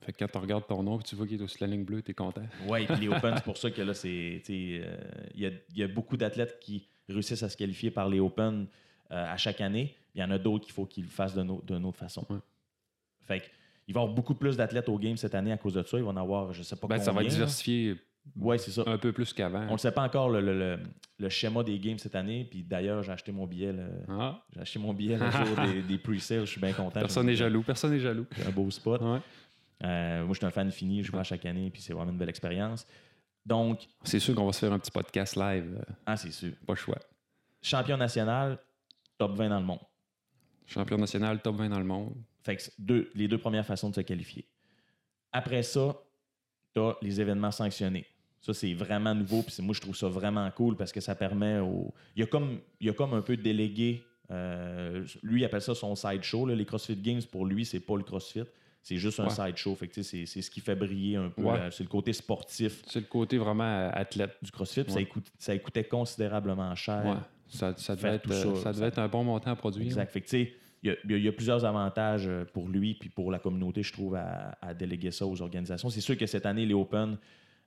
Fait 0.00 0.12
que 0.12 0.18
quand 0.18 0.28
tu 0.32 0.38
regardes 0.38 0.66
ton 0.66 0.82
nom 0.82 0.98
et 0.98 1.02
tu 1.04 1.14
vois 1.14 1.26
qu'il 1.28 1.38
est 1.38 1.42
au-dessus 1.42 1.58
de 1.60 1.64
la 1.64 1.70
ligne 1.70 1.84
bleue, 1.84 2.02
tu 2.02 2.10
es 2.10 2.14
content. 2.14 2.42
Oui, 2.68 2.86
puis 2.86 2.96
les 3.02 3.08
Open, 3.08 3.34
c'est 3.36 3.44
pour 3.44 3.56
ça 3.56 3.70
que 3.70 3.80
là, 3.82 3.94
c'est. 3.94 4.42
euh, 4.50 4.96
Il 5.34 5.40
y, 5.40 5.46
a, 5.46 5.50
y 5.76 5.82
a 5.84 5.86
beaucoup 5.88 6.16
d'athlètes 6.16 6.58
qui 6.60 6.88
réussissent 7.08 7.42
à 7.44 7.48
se 7.48 7.56
qualifier 7.56 7.92
par 7.92 8.08
les 8.08 8.18
Open 8.18 8.66
euh, 9.12 9.32
à 9.32 9.36
chaque 9.36 9.60
année. 9.60 9.94
Il 10.16 10.20
y 10.20 10.24
en 10.24 10.30
a 10.32 10.38
d'autres 10.38 10.64
qu'il 10.64 10.74
faut 10.74 10.86
qu'ils 10.86 11.04
le 11.04 11.08
fassent 11.08 11.34
d'une 11.36 11.50
au- 11.50 11.62
d'une 11.64 11.84
autre 11.84 11.98
façon. 11.98 12.26
Ouais. 12.30 12.38
Fait 13.22 13.40
que, 13.40 13.46
il 13.86 13.94
va 13.94 14.00
y 14.00 14.02
avoir 14.02 14.12
beaucoup 14.14 14.34
plus 14.34 14.56
d'athlètes 14.56 14.88
au 14.88 14.98
game 14.98 15.16
cette 15.16 15.34
année 15.36 15.52
à 15.52 15.56
cause 15.56 15.74
de 15.74 15.82
ça. 15.84 15.96
Il 15.98 16.02
va 16.04 16.10
en 16.10 16.16
avoir, 16.16 16.52
je 16.52 16.62
sais 16.64 16.74
pas 16.76 16.88
Ben, 16.88 16.98
ça 16.98 17.06
va 17.12 17.18
combien, 17.18 17.26
être 17.28 17.34
diversifié 17.34 17.94
Ouais, 18.36 18.56
c'est 18.58 18.70
ça. 18.70 18.82
un 18.86 18.98
peu 18.98 19.12
plus 19.12 19.32
qu'avant. 19.32 19.66
On 19.68 19.72
ne 19.72 19.76
sait 19.78 19.90
pas 19.92 20.02
encore 20.02 20.30
le, 20.30 20.40
le- 20.40 20.58
le- 20.58 20.78
le 21.18 21.28
schéma 21.28 21.62
des 21.62 21.78
games 21.78 21.98
cette 21.98 22.14
année. 22.14 22.46
Puis 22.50 22.62
d'ailleurs, 22.62 23.02
j'ai 23.02 23.12
acheté 23.12 23.32
mon 23.32 23.46
billet. 23.46 23.72
le- 23.72 23.90
Ah, 24.08 24.42
J'ai 24.54 24.60
acheté 24.60 24.78
mon 24.78 24.94
billet 24.94 25.16
le 25.18 25.30
jour 25.30 25.56
des, 25.66 25.82
des 25.82 25.98
pre-sales. 25.98 26.46
Je 26.46 26.50
suis 26.52 26.60
bien 26.60 26.72
content. 26.72 27.00
personne 27.00 27.26
n'est 27.26 27.34
jaloux. 27.34 27.62
Personne 27.62 27.90
n'est 27.92 28.00
jaloux. 28.00 28.26
Un 28.46 28.50
beau 28.50 28.70
spot. 28.70 29.00
Ouais. 29.02 29.18
Euh, 29.84 30.24
moi, 30.24 30.32
je 30.34 30.38
suis 30.38 30.46
un 30.46 30.50
fan 30.50 30.70
fini. 30.70 31.02
Je 31.02 31.10
vais 31.12 31.18
à 31.18 31.24
chaque 31.24 31.44
année. 31.46 31.68
Puis 31.70 31.82
c'est 31.82 31.92
vraiment 31.92 32.12
une 32.12 32.18
belle 32.18 32.28
expérience. 32.30 32.86
Donc, 33.44 33.88
C'est 34.04 34.20
sûr 34.20 34.34
qu'on 34.36 34.46
va 34.46 34.52
se 34.52 34.60
faire 34.60 34.72
un 34.72 34.78
petit 34.78 34.92
podcast 34.92 35.34
live. 35.36 35.76
euh, 35.78 35.92
ah, 36.06 36.16
c'est 36.16 36.30
sûr. 36.30 36.52
pas 36.66 36.74
le 36.74 36.78
choix. 36.78 36.98
Champion 37.60 37.96
national, 37.96 38.58
top 39.18 39.32
20 39.36 39.48
dans 39.48 39.58
le 39.60 39.66
monde. 39.66 39.80
Champion 40.66 40.96
national, 40.96 41.40
top 41.42 41.56
20 41.56 41.68
dans 41.68 41.78
le 41.80 41.84
monde. 41.84 42.14
Fait 42.44 42.56
que 42.56 42.62
deux, 42.78 43.10
les 43.14 43.26
deux 43.28 43.38
premières 43.38 43.66
façons 43.66 43.90
de 43.90 43.94
se 43.96 44.00
qualifier. 44.00 44.46
Après 45.32 45.62
ça, 45.62 45.96
tu 46.74 46.80
as 46.80 46.94
les 47.02 47.20
événements 47.20 47.50
sanctionnés. 47.50 48.06
Ça, 48.42 48.52
c'est 48.52 48.74
vraiment 48.74 49.14
nouveau. 49.14 49.42
Puis 49.42 49.54
moi, 49.62 49.72
je 49.74 49.80
trouve 49.80 49.96
ça 49.96 50.08
vraiment 50.08 50.50
cool 50.50 50.76
parce 50.76 50.90
que 50.92 51.00
ça 51.00 51.14
permet 51.14 51.58
au. 51.60 51.94
Il 52.16 52.20
y 52.20 52.22
a 52.22 52.26
comme, 52.26 52.58
il 52.80 52.88
y 52.88 52.90
a 52.90 52.92
comme 52.92 53.14
un 53.14 53.22
peu 53.22 53.36
délégué. 53.36 54.02
euh, 54.30 55.04
lui, 55.22 55.42
il 55.42 55.44
appelle 55.44 55.60
ça 55.62 55.74
son 55.74 55.94
side 55.94 56.22
show. 56.22 56.46
là. 56.46 56.54
Les 56.54 56.64
CrossFit 56.64 56.96
Games, 56.96 57.20
pour 57.30 57.44
lui, 57.46 57.64
c'est 57.64 57.80
pas 57.80 57.96
le 57.96 58.02
CrossFit. 58.02 58.44
C'est 58.82 58.96
juste 58.96 59.20
un 59.20 59.24
Ouais. 59.24 59.30
side 59.30 59.56
show. 59.56 59.74
Fait 59.76 59.86
que, 59.86 59.94
tu 59.94 60.02
sais, 60.02 60.26
c'est, 60.26 60.42
ce 60.42 60.50
qui 60.50 60.60
fait 60.60 60.74
briller 60.74 61.16
un 61.16 61.28
peu. 61.28 61.42
Ouais. 61.42 61.58
euh, 61.58 61.70
c'est 61.70 61.84
le 61.84 61.88
côté 61.88 62.12
sportif 62.12 62.82
C'est 62.88 62.98
le 63.00 63.06
côté 63.06 63.38
vraiment 63.38 63.62
euh, 63.64 63.90
athlète. 63.92 64.36
du 64.42 64.50
CrossFit. 64.50 64.84
Ça, 64.88 65.00
écoute- 65.00 65.30
ça 65.38 65.56
coûtait 65.58 65.84
considérablement 65.84 66.74
cher. 66.74 67.24
Ça, 67.48 67.74
ça 67.76 67.94
devait, 67.94 68.14
être, 68.16 68.32
ça, 68.32 68.56
ça 68.56 68.72
devait 68.72 68.86
être 68.86 68.98
un 68.98 69.08
bon 69.08 69.22
montant 69.24 69.50
à 69.50 69.56
produire. 69.56 69.84
Exact. 69.86 70.10
Fait 70.10 70.22
que, 70.22 70.34
il 70.36 70.48
y 70.84 70.90
a- 70.90 70.96
il 71.04 71.22
y, 71.22 71.28
a- 71.28 71.32
plusieurs 71.32 71.64
avantages 71.66 72.28
pour 72.54 72.68
lui 72.68 72.94
puis 72.94 73.08
pour 73.10 73.30
la 73.30 73.38
communauté, 73.38 73.82
je 73.82 73.92
trouve, 73.92 74.14
à, 74.16 74.56
à 74.62 74.72
déléguer 74.74 75.10
ça 75.12 75.26
aux 75.26 75.40
organisations. 75.42 75.90
C'est 75.90 76.00
sûr 76.00 76.16
que 76.16 76.26
cette 76.26 76.46
année, 76.46 76.64
les 76.66 76.74
Open, 76.74 77.18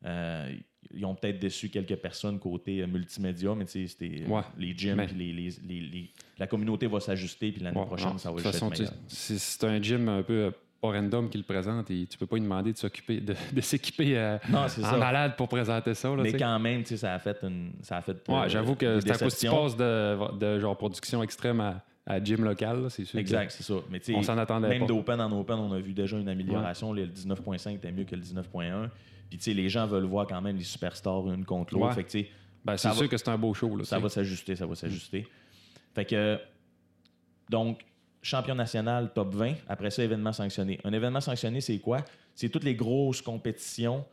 euh, 0.06 0.52
ils 0.94 1.06
ont 1.06 1.16
peut-être 1.16 1.40
déçu 1.40 1.70
quelques 1.70 1.96
personnes 1.96 2.40
côté 2.40 2.82
euh, 2.82 2.88
multimédia, 2.88 3.54
mais 3.56 3.66
c'était 3.68 4.24
euh, 4.28 4.30
Ouais. 4.30 4.42
les 4.58 4.76
gyms 4.78 4.96
Mais- 4.98 5.08
puis 5.08 5.16
les, 5.16 5.34
les- 5.34 5.50
les- 5.68 5.82
les- 5.88 6.12
la 6.38 6.48
communauté 6.48 6.88
va 6.88 7.00
s'ajuster 7.00 7.52
puis 7.52 7.62
l'année 7.64 7.78
Ouais, 7.80 7.86
prochaine, 7.86 8.10
non, 8.12 8.18
ça 8.18 8.30
va 8.30 8.36
de 8.38 8.42
juste 8.44 8.60
toute 8.60 8.70
façon, 8.76 8.84
être 8.84 8.94
c'est 9.08 9.64
un 9.64 9.82
gym 9.82 10.08
un 10.10 10.22
peu 10.24 10.52
pas 10.82 10.90
random 10.92 11.30
qui 11.30 11.38
le 11.40 11.44
présente 11.44 11.90
et 11.90 12.06
tu 12.06 12.18
peux 12.18 12.28
pas 12.28 12.36
lui 12.36 12.44
demander 12.44 12.72
de 12.74 12.78
s'occuper 12.78 13.20
de, 13.20 13.34
de 13.54 13.62
s'équiper 13.62 14.18
euh, 14.18 14.38
en 14.54 14.68
ça. 14.68 14.98
malade 14.98 15.36
pour 15.38 15.48
présenter 15.48 15.94
ça. 15.96 16.10
là, 16.16 16.22
Mais 16.22 16.34
quand 16.34 16.60
même, 16.60 16.86
ça 16.86 17.14
a 17.16 17.20
fait 17.20 17.38
une. 17.44 17.72
Ça 17.82 17.98
a 17.98 18.02
fait, 18.02 18.18
Ouais, 18.30 18.48
j'avoue 18.50 18.76
que 18.76 19.00
c'est 19.00 19.12
à 19.12 19.18
cause 19.18 19.38
tu 19.38 19.48
passes 19.48 19.76
de, 19.78 20.38
de 20.38 20.60
genre 20.60 20.78
production 20.78 21.24
extrême 21.24 21.62
à, 21.62 21.84
à 22.06 22.24
gym 22.24 22.44
local, 22.44 22.86
c'est 22.90 23.06
sûr. 23.06 23.18
Exact, 23.20 23.50
c'est 23.52 23.64
ça. 23.64 23.76
Mais 23.90 24.00
On 24.14 24.22
s'en 24.22 24.38
attendait 24.38 24.68
Même 24.68 24.86
d'Open 24.86 25.20
en 25.22 25.32
Open, 25.40 25.58
on 25.58 25.72
a 25.74 25.80
vu 25.80 25.94
déjà 25.94 26.20
une 26.20 26.30
amélioration. 26.30 26.94
Le 26.94 27.08
19.5 27.08 27.76
était 27.78 27.92
mieux 27.92 28.04
que 28.04 28.16
le 28.16 28.22
19.1. 28.22 28.90
Puis, 29.30 29.38
tu 29.38 29.44
sais, 29.46 29.54
les 29.54 29.70
gens 29.70 29.88
veulent 29.88 30.06
voir 30.06 30.28
quand 30.28 30.42
même 30.42 30.58
les 30.58 30.64
superstars 30.64 31.28
une 31.32 31.46
contre 31.46 31.74
l'autre. 31.74 31.88
Ouais. 31.88 31.94
Fait 31.94 32.04
que, 32.04 32.10
tu 32.12 32.22
sais, 32.24 32.30
Ben, 32.64 32.78
c'est 32.78 32.88
va- 32.90 32.94
sûr 32.96 33.10
que 33.10 33.18
c'est 33.18 33.30
un 33.30 33.38
beau 33.38 33.54
show. 33.54 33.76
Là, 33.76 33.84
ça 33.84 34.00
va 34.00 34.10
s'ajuster, 34.10 34.56
ça 34.56 34.66
va 34.66 34.76
s'ajuster. 34.76 35.28
Fait 35.94 36.06
que, 36.06 36.40
donc, 37.50 37.86
champion 38.22 38.56
national, 38.56 39.12
top 39.14 39.34
20. 39.36 39.54
Après 39.68 39.92
ça, 39.92 40.04
événement 40.04 40.34
sanctionné. 40.34 40.80
Un 40.84 40.94
événement 40.94 41.22
sanctionné, 41.22 41.62
c'est 41.62 41.78
quoi? 41.80 42.04
C'est 42.34 42.50
toutes 42.50 42.64
les 42.64 42.76
grosses 42.76 43.22
compétitions 43.22 44.04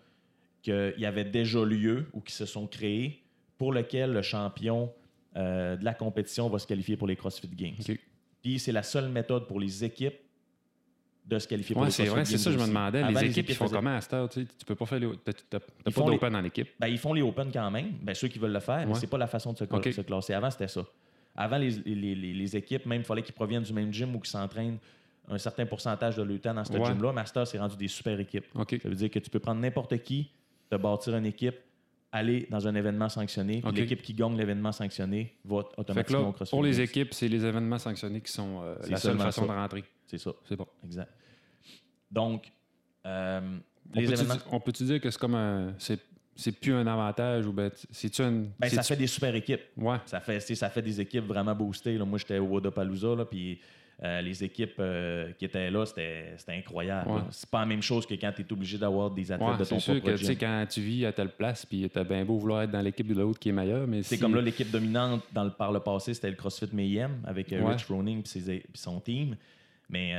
qu'il 0.62 0.94
y 0.98 1.06
avait 1.06 1.24
déjà 1.24 1.64
lieu 1.64 2.06
ou 2.12 2.20
qui 2.20 2.32
se 2.32 2.44
sont 2.46 2.66
créées 2.66 3.22
pour 3.58 3.72
lesquelles 3.72 4.12
le 4.12 4.22
champion 4.22 4.92
euh, 5.36 5.76
de 5.76 5.84
la 5.84 5.94
compétition 5.94 6.48
va 6.48 6.58
se 6.58 6.66
qualifier 6.66 6.96
pour 6.96 7.06
les 7.08 7.16
CrossFit 7.16 7.48
Games. 7.48 7.76
Puis 8.42 8.58
c'est 8.58 8.70
la 8.72 8.82
seule 8.82 9.08
méthode 9.08 9.46
pour 9.46 9.58
les 9.60 9.82
équipes 9.82 10.14
de 11.24 11.38
se 11.38 11.46
qualifier 11.46 11.74
pour 11.74 11.82
Ouais, 11.82 11.88
les 11.88 11.92
c'est 11.92 12.04
vrai, 12.06 12.24
c'est 12.24 12.36
ça 12.38 12.50
que 12.50 12.56
je 12.58 12.62
me 12.62 12.66
demandais. 12.68 13.00
Avant, 13.02 13.20
les 13.20 13.26
équipes, 13.30 13.48
ils 13.50 13.54
font 13.54 13.64
faisaient- 13.66 13.76
comment 13.76 13.94
à 13.96 14.00
cette 14.00 14.12
heure? 14.12 14.28
Tu 14.28 14.42
sais, 14.42 14.46
tu 14.58 14.64
peux 14.64 14.74
pas 14.74 14.86
faire 14.86 14.98
les... 14.98 15.08
T'as 15.48 15.60
pas 15.60 15.66
les- 15.84 15.92
d'open 15.92 16.34
en 16.36 16.44
équipe. 16.44 16.68
Ben, 16.80 16.88
ils 16.88 16.98
font 16.98 17.12
les 17.14 17.22
Open 17.22 17.50
quand 17.52 17.70
même. 17.70 17.92
Ben, 18.02 18.14
ceux 18.14 18.28
qui 18.28 18.38
veulent 18.40 18.52
le 18.52 18.60
faire, 18.60 18.78
mais 18.86 18.92
Ouais. 18.92 18.98
c'est 18.98 19.06
pas 19.06 19.18
la 19.18 19.28
façon 19.28 19.52
de 19.52 19.58
se, 19.58 19.64
classer. 20.02 20.32
Avant, 20.34 20.50
c'était 20.50 20.68
ça. 20.68 20.84
Avant, 21.36 21.58
les, 21.58 21.70
les- 21.86 22.14
les- 22.14 22.34
les 22.34 22.56
équipes, 22.56 22.86
même, 22.86 23.02
il 23.02 23.04
fallait 23.04 23.22
qu'ils 23.22 23.34
proviennent 23.34 23.62
du 23.62 23.72
même 23.72 23.92
gym 23.92 24.14
ou 24.14 24.18
qu'ils 24.18 24.30
s'entraînent 24.30 24.78
un 25.28 25.38
certain 25.38 25.64
pourcentage 25.64 26.16
de 26.16 26.22
leur 26.24 26.40
temps 26.40 26.52
dans 26.54 26.64
ce 26.64 26.72
Ouais. 26.72 26.84
gym-là. 26.84 27.12
Master, 27.12 27.46
c'est 27.46 27.58
rendu 27.58 27.76
des 27.76 27.88
super 27.88 28.18
équipes. 28.18 28.46
Ça 28.54 28.88
veut 28.88 28.94
dire 28.96 29.10
que 29.10 29.20
tu 29.20 29.30
peux 29.30 29.38
prendre 29.38 29.60
n'importe 29.60 29.96
qui, 30.02 30.28
te 30.68 30.76
bâtir 30.76 31.14
une 31.16 31.26
équipe, 31.26 31.54
aller 32.12 32.46
dans 32.50 32.68
un 32.68 32.74
événement 32.74 33.08
sanctionné, 33.08 33.62
l'équipe 33.74 34.02
qui 34.02 34.12
gagne 34.12 34.36
l'événement 34.36 34.70
sanctionné 34.70 35.34
va 35.44 35.64
automatiquement 35.78 36.28
au 36.28 36.32
CrossFit 36.32 36.50
pour 36.50 36.62
les 36.62 36.80
équipes, 36.80 37.14
c'est 37.14 37.28
les 37.28 37.44
événements 37.44 37.78
sanctionnés 37.78 38.20
qui 38.20 38.30
sont 38.30 38.60
euh, 38.62 38.74
la 38.88 38.98
seule 38.98 39.16
façon 39.18 39.46
ça. 39.46 39.52
de 39.52 39.58
rentrer. 39.58 39.84
C'est 40.06 40.18
ça, 40.18 40.30
C'est 40.44 40.56
bon. 40.56 40.66
exact. 40.84 41.10
Donc, 42.10 42.52
euh, 43.06 43.40
On 43.94 43.98
les 43.98 44.06
peut-tu 44.06 44.20
événements... 44.20 44.42
on 44.52 44.60
peut-tu 44.60 44.84
dire 44.84 45.00
que 45.00 45.10
c'est 45.10 45.18
comme 45.18 45.34
un. 45.34 45.74
C'est 45.78 45.98
c'est 46.34 46.52
plus 46.52 46.72
un 46.72 46.86
avantage 46.86 47.46
ou 47.46 47.52
ben. 47.52 47.70
C'est-tu 47.90 48.22
une. 48.22 48.50
Ben, 48.58 48.68
ça 48.68 48.82
fait 48.82 48.96
des 48.96 49.06
super 49.06 49.34
équipes. 49.34 49.62
Ouais. 49.76 49.98
Ça 50.06 50.20
fait, 50.20 50.40
ça 50.40 50.70
fait 50.70 50.82
des 50.82 51.00
équipes 51.00 51.24
vraiment 51.24 51.54
boostées. 51.54 51.98
là. 51.98 52.04
Moi, 52.04 52.18
j'étais 52.18 52.38
au 52.38 52.46
Wodapalooza, 52.46 53.14
là, 53.16 53.24
puis 53.24 53.60
euh, 54.04 54.20
les 54.20 54.42
équipes 54.42 54.74
euh, 54.80 55.30
qui 55.38 55.44
étaient 55.44 55.70
là, 55.70 55.86
c'était 55.86 56.34
incroyable. 56.48 57.10
Ouais. 57.10 57.20
C'est 57.30 57.48
pas 57.48 57.60
la 57.60 57.66
même 57.66 57.82
chose 57.82 58.04
que 58.04 58.14
quand 58.14 58.32
tu 58.34 58.42
es 58.42 58.52
obligé 58.52 58.76
d'avoir 58.76 59.10
des 59.10 59.30
athlètes 59.30 59.48
Ouais, 59.50 59.54
de 59.56 59.64
ton 59.64 59.78
c'est 59.78 59.80
sûr 59.80 59.94
propre 60.00 60.06
que 60.12 60.18
tu 60.18 60.24
sais, 60.24 60.32
gym. 60.32 60.40
quand 60.40 60.66
tu 60.68 60.80
vis 60.80 61.06
à 61.06 61.12
telle 61.12 61.28
place, 61.30 61.64
puis 61.64 61.88
t'as 61.88 62.02
bien 62.02 62.24
beau 62.24 62.36
vouloir 62.36 62.62
être 62.62 62.70
dans 62.72 62.80
l'équipe 62.80 63.06
de 63.06 63.14
l'autre 63.14 63.38
qui 63.38 63.50
est 63.50 63.52
meilleure, 63.52 63.86
mais 63.86 64.02
C'est 64.02 64.16
si- 64.16 64.20
comme 64.20 64.34
là, 64.34 64.40
l'équipe 64.40 64.70
dominante 64.70 65.22
dans 65.32 65.44
le, 65.44 65.50
par 65.50 65.70
le 65.70 65.78
passé, 65.80 66.14
c'était 66.14 66.30
le 66.30 66.36
CrossFit 66.36 66.68
Mayhem 66.72 67.20
avec 67.24 67.52
euh, 67.52 67.60
Ouais. 67.62 67.72
Rich 67.72 67.84
Froning 67.84 68.22
et 68.48 68.62
son 68.74 68.98
team. 69.00 69.36
Mais 69.88 70.14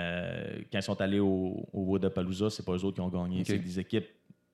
quand 0.71 0.79
ils 0.79 0.83
sont 0.83 1.01
allés 1.01 1.19
au, 1.19 1.67
au 1.73 1.81
Wodapalooza, 1.81 2.49
c'est 2.51 2.63
pas 2.63 2.73
eux 2.73 2.85
autres 2.85 2.95
qui 2.95 3.01
ont 3.01 3.09
gagné. 3.09 3.43
C'est 3.43 3.57
des 3.57 3.79
équipes. 3.79 4.05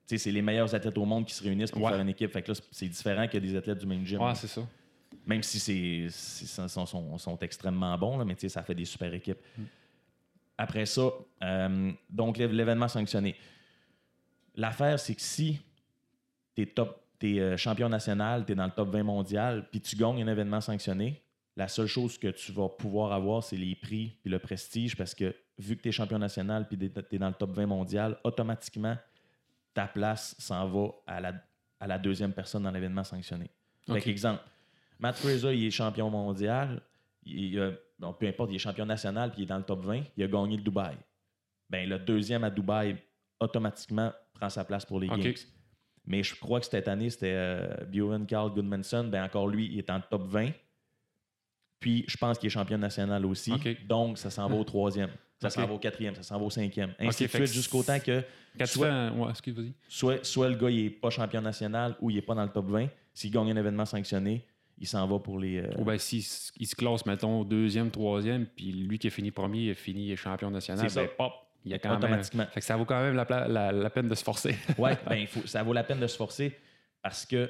C'est 0.07 0.31
les 0.31 0.41
meilleurs 0.41 0.73
athlètes 0.73 0.97
au 0.97 1.05
monde 1.05 1.25
qui 1.25 1.33
se 1.35 1.43
réunissent 1.43 1.71
pour 1.71 1.87
faire 1.87 1.99
une 1.99 2.09
équipe. 2.09 2.31
Fait 2.31 2.41
que 2.41 2.47
là, 2.47 2.55
c'est- 2.55 2.63
c'est 2.71 2.87
différent 2.87 3.27
que 3.27 3.37
des 3.37 3.55
athlètes 3.55 3.77
du 3.79 3.85
même 3.85 4.05
gym. 4.05 4.21
Ouais, 4.21 4.33
c'est 4.33 4.47
ça. 4.47 4.61
Même 5.29 5.43
si 5.43 5.59
c'est, 5.59 6.07
sont, 6.09 6.67
sont- 6.67 6.85
sont- 6.87 7.17
sont 7.19 7.37
extrêmement 7.39 7.95
bons, 7.97 8.17
là, 8.17 8.25
mais 8.25 8.35
ça 8.49 8.63
fait 8.63 8.73
des 8.73 8.85
super 8.85 9.13
équipes. 9.13 9.37
Après 10.57 10.85
ça, 10.87 11.09
euh, 11.43 11.91
donc 12.09 12.37
l'é- 12.37 12.47
l'événement 12.47 12.87
sanctionné. 12.87 13.35
L'affaire, 14.55 14.99
c'est 14.99 15.15
que 15.15 15.21
si 15.21 15.59
tu 16.55 16.63
es, 16.63 16.65
top, 16.65 16.99
euh, 17.23 17.55
champion 17.57 17.89
national, 17.89 18.43
tu 18.45 18.51
es 18.53 18.55
dans 18.55 18.65
le 18.65 18.71
top 18.71 18.89
20 18.89 19.03
mondial, 19.03 19.67
puis 19.71 19.79
tu 19.79 19.95
gagnes 19.95 20.23
un 20.23 20.27
événement 20.27 20.61
sanctionné, 20.61 21.21
la 21.55 21.67
seule 21.67 21.87
chose 21.87 22.17
que 22.17 22.29
tu 22.29 22.51
vas 22.51 22.67
pouvoir 22.69 23.11
avoir, 23.13 23.43
c'est 23.43 23.55
les 23.57 23.75
prix 23.75 24.17
puis 24.21 24.31
le 24.31 24.39
prestige, 24.39 24.95
parce 24.97 25.13
que 25.13 25.35
vu 25.57 25.77
que 25.77 25.83
tu 25.83 25.89
es 25.89 25.91
champion 25.91 26.17
national 26.19 26.67
puis 26.67 26.77
tu 26.77 27.15
es 27.15 27.19
dans 27.19 27.27
le 27.27 27.33
top 27.35 27.51
20 27.51 27.65
mondial, 27.67 28.17
automatiquement, 28.23 28.97
ta 29.73 29.87
place 29.87 30.35
s'en 30.39 30.67
va 30.67 30.87
à 31.05 31.21
la, 31.21 31.33
à 31.79 31.87
la 31.87 31.99
deuxième 31.99 32.33
personne 32.33 32.63
dans 32.63 32.71
l'événement 32.71 33.03
sanctionné. 33.03 33.49
Fait 34.01 34.09
exemple, 34.09 34.41
Matt 34.99 35.17
Fraser, 35.17 35.55
il 35.55 35.65
est 35.65 35.71
champion 35.71 36.09
mondial. 36.09 36.81
Il, 37.23 37.77
bon, 37.97 38.13
peu 38.13 38.27
importe, 38.27 38.51
il 38.51 38.55
est 38.55 38.59
champion 38.59 38.85
national 38.85 39.31
puis 39.31 39.41
il 39.41 39.43
est 39.43 39.47
dans 39.47 39.57
le 39.57 39.63
top 39.63 39.83
20. 39.83 40.03
Il 40.17 40.23
a 40.23 40.27
gagné 40.27 40.57
le 40.57 40.63
Dubaï. 40.63 40.95
Ben, 41.69 41.87
le 41.87 41.99
deuxième 41.99 42.43
à 42.43 42.49
Dubaï, 42.49 42.95
automatiquement, 43.39 44.11
prend 44.33 44.49
sa 44.49 44.63
place 44.65 44.85
pour 44.85 44.99
les 44.99 45.09
Ok. 45.09 45.19
Games. 45.19 45.33
Mais 46.05 46.23
je 46.23 46.35
crois 46.35 46.59
que 46.59 46.65
cette 46.65 46.87
année, 46.87 47.09
c'était 47.09 47.33
euh, 47.35 47.85
Bjorn 47.85 48.25
Carl 48.25 48.51
Goodmanson. 48.51 49.05
Ben, 49.05 49.23
encore 49.23 49.47
lui, 49.47 49.67
il 49.71 49.77
est 49.77 49.89
en 49.89 50.01
top 50.01 50.27
20. 50.27 50.51
Puis, 51.79 52.03
je 52.07 52.17
pense 52.17 52.37
qu'il 52.37 52.47
est 52.47 52.51
champion 52.51 52.77
national 52.77 53.25
aussi. 53.25 53.53
Donc, 53.87 54.17
ça 54.17 54.29
s'en 54.29 54.49
va 54.49 54.55
au 54.55 54.63
troisième. 54.63 55.11
Ça 55.41 55.49
s'en 55.49 55.65
va 55.65 55.73
au 55.73 55.79
quatrième. 55.79 56.15
Ça 56.15 56.23
s'en 56.23 56.37
va 56.37 56.45
au 56.45 56.49
cinquième. 56.49 56.93
Ainsi 56.99 57.23
de 57.23 57.29
suite, 57.29 57.45
jusqu'au 57.45 57.83
temps 57.83 57.99
que 57.99 58.23
Soit- 58.65 59.11
Ouais, 59.11 59.29
excuse, 59.29 59.55
soit, 59.87 60.25
soit 60.25 60.49
le 60.49 60.55
gars, 60.55 60.69
il 60.69 60.83
n'est 60.83 60.89
pas 60.89 61.09
champion 61.09 61.41
national 61.41 61.95
ou 62.01 62.09
il 62.09 62.15
n'est 62.15 62.21
pas 62.21 62.35
dans 62.35 62.43
le 62.43 62.49
top 62.49 62.67
20. 62.67 62.87
S'il 63.13 63.31
gagne 63.31 63.51
un 63.51 63.55
événement 63.55 63.85
sanctionné, 63.85 64.45
il 64.79 64.87
s'en 64.87 65.05
va 65.07 65.19
pour 65.19 65.37
les. 65.39 65.57
euh, 65.59 65.69
Ou 65.77 65.83
ben, 65.83 65.97
s'il 65.97 66.19
il 66.57 66.65
se 66.67 66.75
classe, 66.75 67.05
mettons, 67.05 67.43
deuxième, 67.43 67.91
troisième, 67.91 68.45
puis 68.45 68.71
lui 68.71 68.97
qui 68.99 69.07
a 69.07 69.09
fini 69.09 69.31
premier, 69.31 69.59
il 69.65 69.71
a 69.71 69.75
fini 69.75 70.15
champion 70.15 70.49
national, 70.51 70.89
C'est 70.89 70.93
ça. 70.95 71.01
ben, 71.03 71.09
pop, 71.17 71.33
il 71.65 71.71
y 71.71 71.73
a 71.73 71.79
quand 71.79 71.89
même... 71.89 71.97
Automatiquement. 71.99 72.45
Fait 72.51 72.59
que 72.61 72.65
ça 72.65 72.77
vaut 72.77 72.85
quand 72.85 73.01
même 73.01 73.15
la, 73.15 73.25
pla- 73.25 73.47
la- 73.47 73.71
la 73.71 73.89
peine 73.89 74.07
de 74.07 74.15
se 74.15 74.23
forcer. 74.23 74.55
Ouais, 74.77 74.97
ben, 75.09 75.27
faut, 75.27 75.45
ça 75.45 75.61
vaut 75.63 75.73
la 75.73 75.83
peine 75.83 75.99
de 75.99 76.07
se 76.07 76.15
forcer 76.17 76.55
parce 77.01 77.25
que 77.25 77.49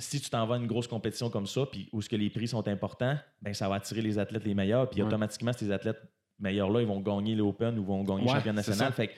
si 0.00 0.20
tu 0.20 0.30
t'en 0.30 0.46
vas 0.46 0.54
à 0.54 0.58
une 0.58 0.68
grosse 0.68 0.86
compétition 0.86 1.28
comme 1.28 1.46
ça, 1.46 1.66
puis 1.66 1.88
où 1.92 2.00
ce 2.00 2.08
que 2.08 2.14
les 2.14 2.30
prix 2.30 2.46
sont 2.46 2.66
importants, 2.68 3.16
ben, 3.42 3.52
ça 3.52 3.68
va 3.68 3.74
attirer 3.76 4.00
les 4.00 4.18
athlètes 4.18 4.44
les 4.44 4.54
meilleurs, 4.54 4.88
puis 4.88 5.00
Ouais. 5.02 5.06
automatiquement, 5.08 5.52
ces 5.52 5.72
athlètes 5.72 6.00
meilleurs-là, 6.38 6.82
ils 6.82 6.86
vont 6.86 7.00
gagner 7.00 7.34
l'Open 7.34 7.76
ou 7.80 7.84
vont 7.84 8.04
gagner 8.04 8.26
le 8.26 8.30
Ouais, 8.32 8.40
c'est 8.44 8.52
national. 8.52 8.92
Fait 8.92 9.08
que 9.08 9.14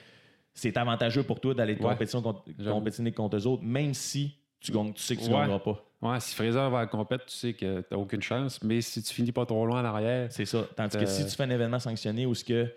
c'est 0.55 0.75
avantageux 0.77 1.21
pour 1.21 1.39
toi 1.39 1.53
d'aller 1.53 1.75
Ouais, 1.75 1.95
contre, 2.11 2.43
compétitionner 2.67 3.11
contre 3.11 3.37
eux 3.37 3.45
autres, 3.45 3.61
même 3.63 3.93
si 3.93 4.35
tu, 4.61 4.71
gagnes, 4.71 4.93
tu 4.93 5.01
sais 5.01 5.15
que 5.15 5.21
tu 5.21 5.29
ne 5.29 5.33
Ouais. 5.35 5.41
gagneras 5.41 5.59
pas. 5.59 5.83
Ouais, 6.01 6.19
si 6.19 6.33
Fraser 6.35 6.51
va 6.69 6.77
à 6.79 6.81
la 6.81 6.87
compète, 6.87 7.25
tu 7.27 7.35
sais 7.35 7.53
que 7.53 7.81
t'as 7.81 7.95
aucune 7.95 8.21
chance, 8.21 8.63
mais 8.63 8.81
si 8.81 9.03
tu 9.03 9.13
finis 9.13 9.31
pas 9.31 9.45
trop 9.45 9.65
loin 9.65 9.81
en 9.81 9.85
arrière, 9.85 10.31
C'est 10.31 10.45
ça. 10.45 10.65
Tandis 10.75 10.97
que 10.97 11.05
si 11.05 11.25
tu 11.25 11.35
fais 11.35 11.43
un 11.43 11.49
événement 11.49 11.79
sanctionné 11.79 12.25
où 12.25 12.33
il 12.33 12.67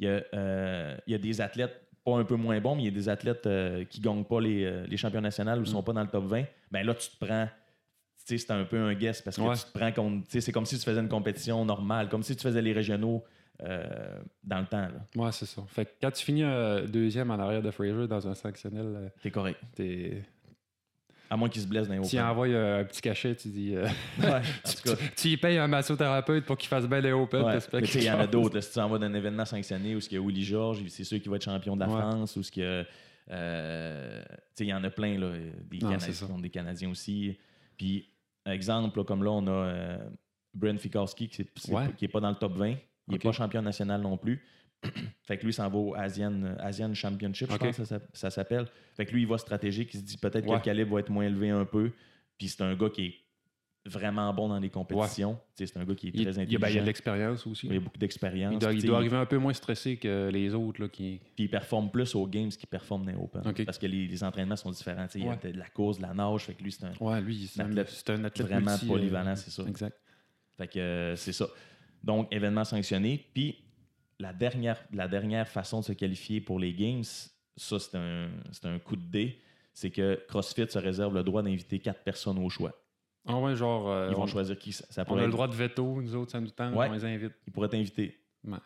y, 0.00 0.06
a, 0.08 0.22
euh, 0.34 0.96
y 1.06 1.14
a 1.14 1.18
des 1.18 1.40
athlètes 1.40 1.80
pas 2.04 2.16
un 2.18 2.24
peu 2.24 2.36
moins 2.36 2.60
bons, 2.60 2.74
mais 2.76 2.82
il 2.82 2.86
y 2.86 2.88
a 2.88 2.90
des 2.90 3.08
athlètes 3.08 3.46
euh, 3.46 3.84
qui 3.84 4.00
gagnent 4.02 4.24
pas 4.24 4.38
les, 4.40 4.64
euh, 4.64 4.86
les 4.86 4.98
champions 4.98 5.22
nationaux 5.22 5.52
ou 5.56 5.60
ne 5.60 5.64
sont 5.64 5.80
Mm. 5.80 5.84
pas 5.84 5.92
dans 5.94 6.02
le 6.02 6.08
top 6.08 6.24
20, 6.26 6.44
ben 6.70 6.84
là, 6.86 6.94
tu 6.94 7.08
te 7.08 7.24
prends. 7.24 7.46
Tu 8.26 8.38
sais, 8.38 8.38
c'est 8.46 8.52
un 8.52 8.64
peu 8.64 8.76
un 8.78 8.92
guess 8.94 9.22
parce 9.22 9.36
que 9.38 9.42
Ouais. 9.42 9.54
tu 9.56 9.64
te 9.64 9.78
prends 9.78 9.92
tu 9.92 10.22
sais, 10.28 10.40
C'est 10.42 10.52
comme 10.52 10.66
si 10.66 10.78
tu 10.78 10.84
faisais 10.84 11.00
une 11.00 11.08
compétition 11.08 11.64
normale, 11.64 12.08
comme 12.10 12.22
si 12.22 12.36
tu 12.36 12.42
faisais 12.42 12.60
les 12.60 12.72
régionaux 12.74 13.24
euh, 13.62 14.18
dans 14.42 14.58
le 14.60 14.66
temps. 14.66 14.88
ouais, 15.16 15.32
c'est 15.32 15.46
ça. 15.46 15.62
Fait 15.68 15.84
que 15.86 15.90
quand 16.02 16.10
tu 16.10 16.24
finis 16.24 16.42
euh, 16.42 16.86
deuxième 16.86 17.30
en 17.30 17.38
arrière 17.38 17.62
de 17.62 17.70
Fraser 17.70 18.06
dans 18.08 18.26
un 18.28 18.34
sanctionnel, 18.34 18.84
euh, 18.96 19.08
T'es 19.22 19.30
correct. 19.30 19.58
t'es... 19.74 20.22
À 21.34 21.36
moins 21.36 21.48
qu'il 21.48 21.60
se 21.62 21.66
blesse 21.66 21.88
dans 21.88 21.94
les 21.94 22.00
tu 22.08 22.14
y 22.14 22.20
envoies 22.20 22.46
euh, 22.48 22.82
un 22.82 22.84
petit 22.84 23.00
cachet, 23.00 23.34
tu 23.34 23.48
dis... 23.48 23.74
euh, 23.74 23.88
Ouais, 24.20 24.40
tu, 24.64 24.90
tu 25.16 25.28
y 25.30 25.36
payes 25.36 25.58
un 25.58 25.66
massothérapeute 25.66 26.44
pour 26.44 26.56
qu'il 26.56 26.68
fasse 26.68 26.86
bien 26.86 27.00
les 27.00 27.10
Open. 27.10 27.42
Ouais, 27.42 27.58
mais 27.72 27.80
tu 27.82 27.86
sais, 27.88 27.98
il 27.98 28.04
y 28.04 28.10
en 28.10 28.18
a 28.18 28.22
qu'il- 28.22 28.30
d'autres. 28.30 28.60
Si 28.60 28.72
tu 28.72 28.78
en 28.78 28.88
vas 28.88 28.98
d'un 28.98 29.12
événement 29.12 29.44
sanctionné 29.44 29.96
où 29.96 29.98
il 29.98 30.12
y 30.12 30.16
a 30.16 30.20
Willy 30.20 30.44
Georges, 30.44 30.84
c'est 30.88 31.02
sûr 31.02 31.20
qu'il 31.20 31.30
va 31.30 31.36
être 31.36 31.44
champion 31.44 31.74
de 31.74 31.80
la 31.80 31.88
Ouais. 31.88 32.00
France, 32.00 32.36
ou 32.36 32.42
ce 32.44 32.52
que. 32.52 32.84
euh, 33.30 34.22
tu 34.22 34.34
sais, 34.54 34.64
il 34.64 34.68
y 34.68 34.74
en 34.74 34.84
a 34.84 34.90
plein, 34.90 35.18
là, 35.18 35.32
des, 35.68 35.78
Non, 35.78 35.88
Canadiens, 36.50 36.88
des 36.88 36.92
aussi. 36.92 37.36
Puis, 37.76 38.08
exemple, 38.46 38.98
là, 38.98 39.04
comme 39.04 39.24
là, 39.24 39.30
on 39.32 39.46
a 39.48 39.96
Brent 40.54 40.78
Fikowski 40.78 41.28
qui 41.28 41.46
n'est 42.00 42.08
pas 42.08 42.20
dans 42.20 42.30
le 42.30 42.36
top 42.36 42.52
20. 42.56 42.68
Il 42.68 42.76
n'est 43.08 43.18
pas 43.18 43.32
champion 43.32 43.60
national 43.62 44.00
non 44.02 44.16
plus. 44.16 44.40
fait 45.22 45.38
que 45.38 45.46
lui, 45.46 45.52
s'en 45.52 45.68
va 45.68 45.78
au 45.78 45.94
Asian, 45.94 46.56
Asian 46.58 46.92
Championship, 46.94 47.50
je 47.50 47.56
pense 47.56 47.76
que 47.76 47.84
ça, 47.84 47.98
ça 48.12 48.30
s'appelle. 48.30 48.66
Fait 48.94 49.06
que 49.06 49.12
lui, 49.12 49.22
il 49.22 49.28
va 49.28 49.38
stratégique. 49.38 49.92
Il 49.94 50.00
se 50.00 50.04
dit 50.04 50.18
peut-être 50.18 50.46
que 50.46 50.52
le 50.52 50.60
calibre 50.60 50.94
va 50.94 51.00
être 51.00 51.10
moins 51.10 51.24
élevé 51.24 51.50
un 51.50 51.64
peu. 51.64 51.92
Puis 52.38 52.48
c'est 52.48 52.62
un 52.62 52.74
gars 52.74 52.90
qui 52.90 53.06
est 53.06 53.14
vraiment 53.86 54.32
bon 54.32 54.48
dans 54.48 54.58
les 54.58 54.70
compétitions. 54.70 55.38
C'est 55.54 55.76
un 55.76 55.84
gars 55.84 55.94
qui 55.94 56.08
est 56.08 56.12
Il, 56.14 56.22
très 56.22 56.38
intelligent. 56.38 56.60
ben, 56.60 56.68
il 56.68 56.74
y 56.74 56.78
a 56.78 56.80
de 56.80 56.86
l'expérience 56.86 57.46
aussi. 57.46 57.66
Il 57.66 57.74
y 57.74 57.76
a 57.76 57.80
beaucoup 57.80 57.98
d'expérience. 57.98 58.54
Il 58.54 58.58
doit, 58.58 58.72
il 58.72 58.90
arriver 58.92 59.16
un 59.16 59.26
peu 59.26 59.38
moins 59.38 59.52
stressé 59.52 59.96
que 59.96 60.30
les 60.32 60.54
autres 60.54 60.80
là, 60.80 60.88
qui. 60.88 61.20
Puis 61.36 61.44
il 61.44 61.50
performe 61.50 61.90
plus 61.90 62.14
aux 62.14 62.26
games 62.26 62.48
qu'il 62.48 62.68
performe 62.68 63.04
dans 63.04 63.12
les 63.12 63.18
Open. 63.18 63.64
Parce 63.64 63.78
que 63.78 63.86
les, 63.86 64.06
les 64.06 64.24
entraînements 64.24 64.56
sont 64.56 64.70
différents. 64.70 65.06
Il 65.14 65.24
y 65.24 65.28
a 65.28 65.36
de 65.36 65.58
la 65.58 65.68
course, 65.68 65.98
de 65.98 66.02
la 66.02 66.14
nage. 66.14 66.44
Fait 66.44 66.54
que 66.54 66.62
lui, 66.62 66.72
c'est 66.72 66.84
un 66.84 66.92
Ouais, 67.00 67.20
lui, 67.20 67.46
c'est 67.46 67.60
un, 67.60 67.70
athlète 67.70 67.88
c'est 67.90 68.10
un 68.10 68.24
athlète 68.24 68.46
vraiment 68.46 68.70
multi, 68.70 68.86
euh, 68.86 68.88
polyvalent, 68.88 69.36
c'est 69.36 69.50
ça. 69.50 69.64
Exact. 69.64 69.98
Fait 70.56 70.68
que 70.68 70.78
euh, 70.78 71.16
c'est 71.16 71.32
ça. 71.32 71.46
Donc, 72.02 72.28
événement 72.30 72.64
sanctionné. 72.64 73.24
Puis, 73.34 73.63
la 74.24 74.32
dernière, 74.32 74.82
la 74.92 75.06
dernière 75.08 75.46
façon 75.48 75.80
de 75.80 75.84
se 75.84 75.92
qualifier 75.92 76.40
pour 76.40 76.58
les 76.58 76.72
Games, 76.72 77.04
ça, 77.56 77.78
c'est 77.78 77.96
un, 77.96 78.28
un 78.64 78.78
coup 78.78 78.96
de 78.96 79.04
dé. 79.06 79.38
C'est 79.72 79.90
que 79.90 80.18
CrossFit 80.28 80.68
se 80.68 80.78
réserve 80.78 81.14
le 81.14 81.22
droit 81.22 81.42
d'inviter 81.42 81.78
quatre 81.78 82.02
personnes 82.02 82.38
au 82.38 82.48
choix. 82.48 82.72
Ah 83.26 83.38
ouais, 83.38 83.54
genre. 83.56 83.88
euh, 83.88 84.08
Ils 84.10 84.16
vont 84.16 84.22
on, 84.22 84.26
choisir 84.26 84.58
qui 84.58 84.72
ça, 84.72 84.84
ça 84.90 85.02
on 85.02 85.04
pourrait 85.06 85.22
a 85.22 85.26
le 85.26 85.32
droit 85.32 85.48
de 85.48 85.54
veto, 85.54 86.00
nous 86.00 86.14
autres, 86.14 86.30
ça 86.32 86.40
nous 86.40 86.50
tente, 86.50 86.74
Ouais. 86.74 86.88
on 86.88 86.92
les 86.92 87.04
invite. 87.04 87.32
Ils 87.46 87.52
pourraient 87.52 87.68
t'inviter. 87.68 88.18
Ouais. 88.44 88.58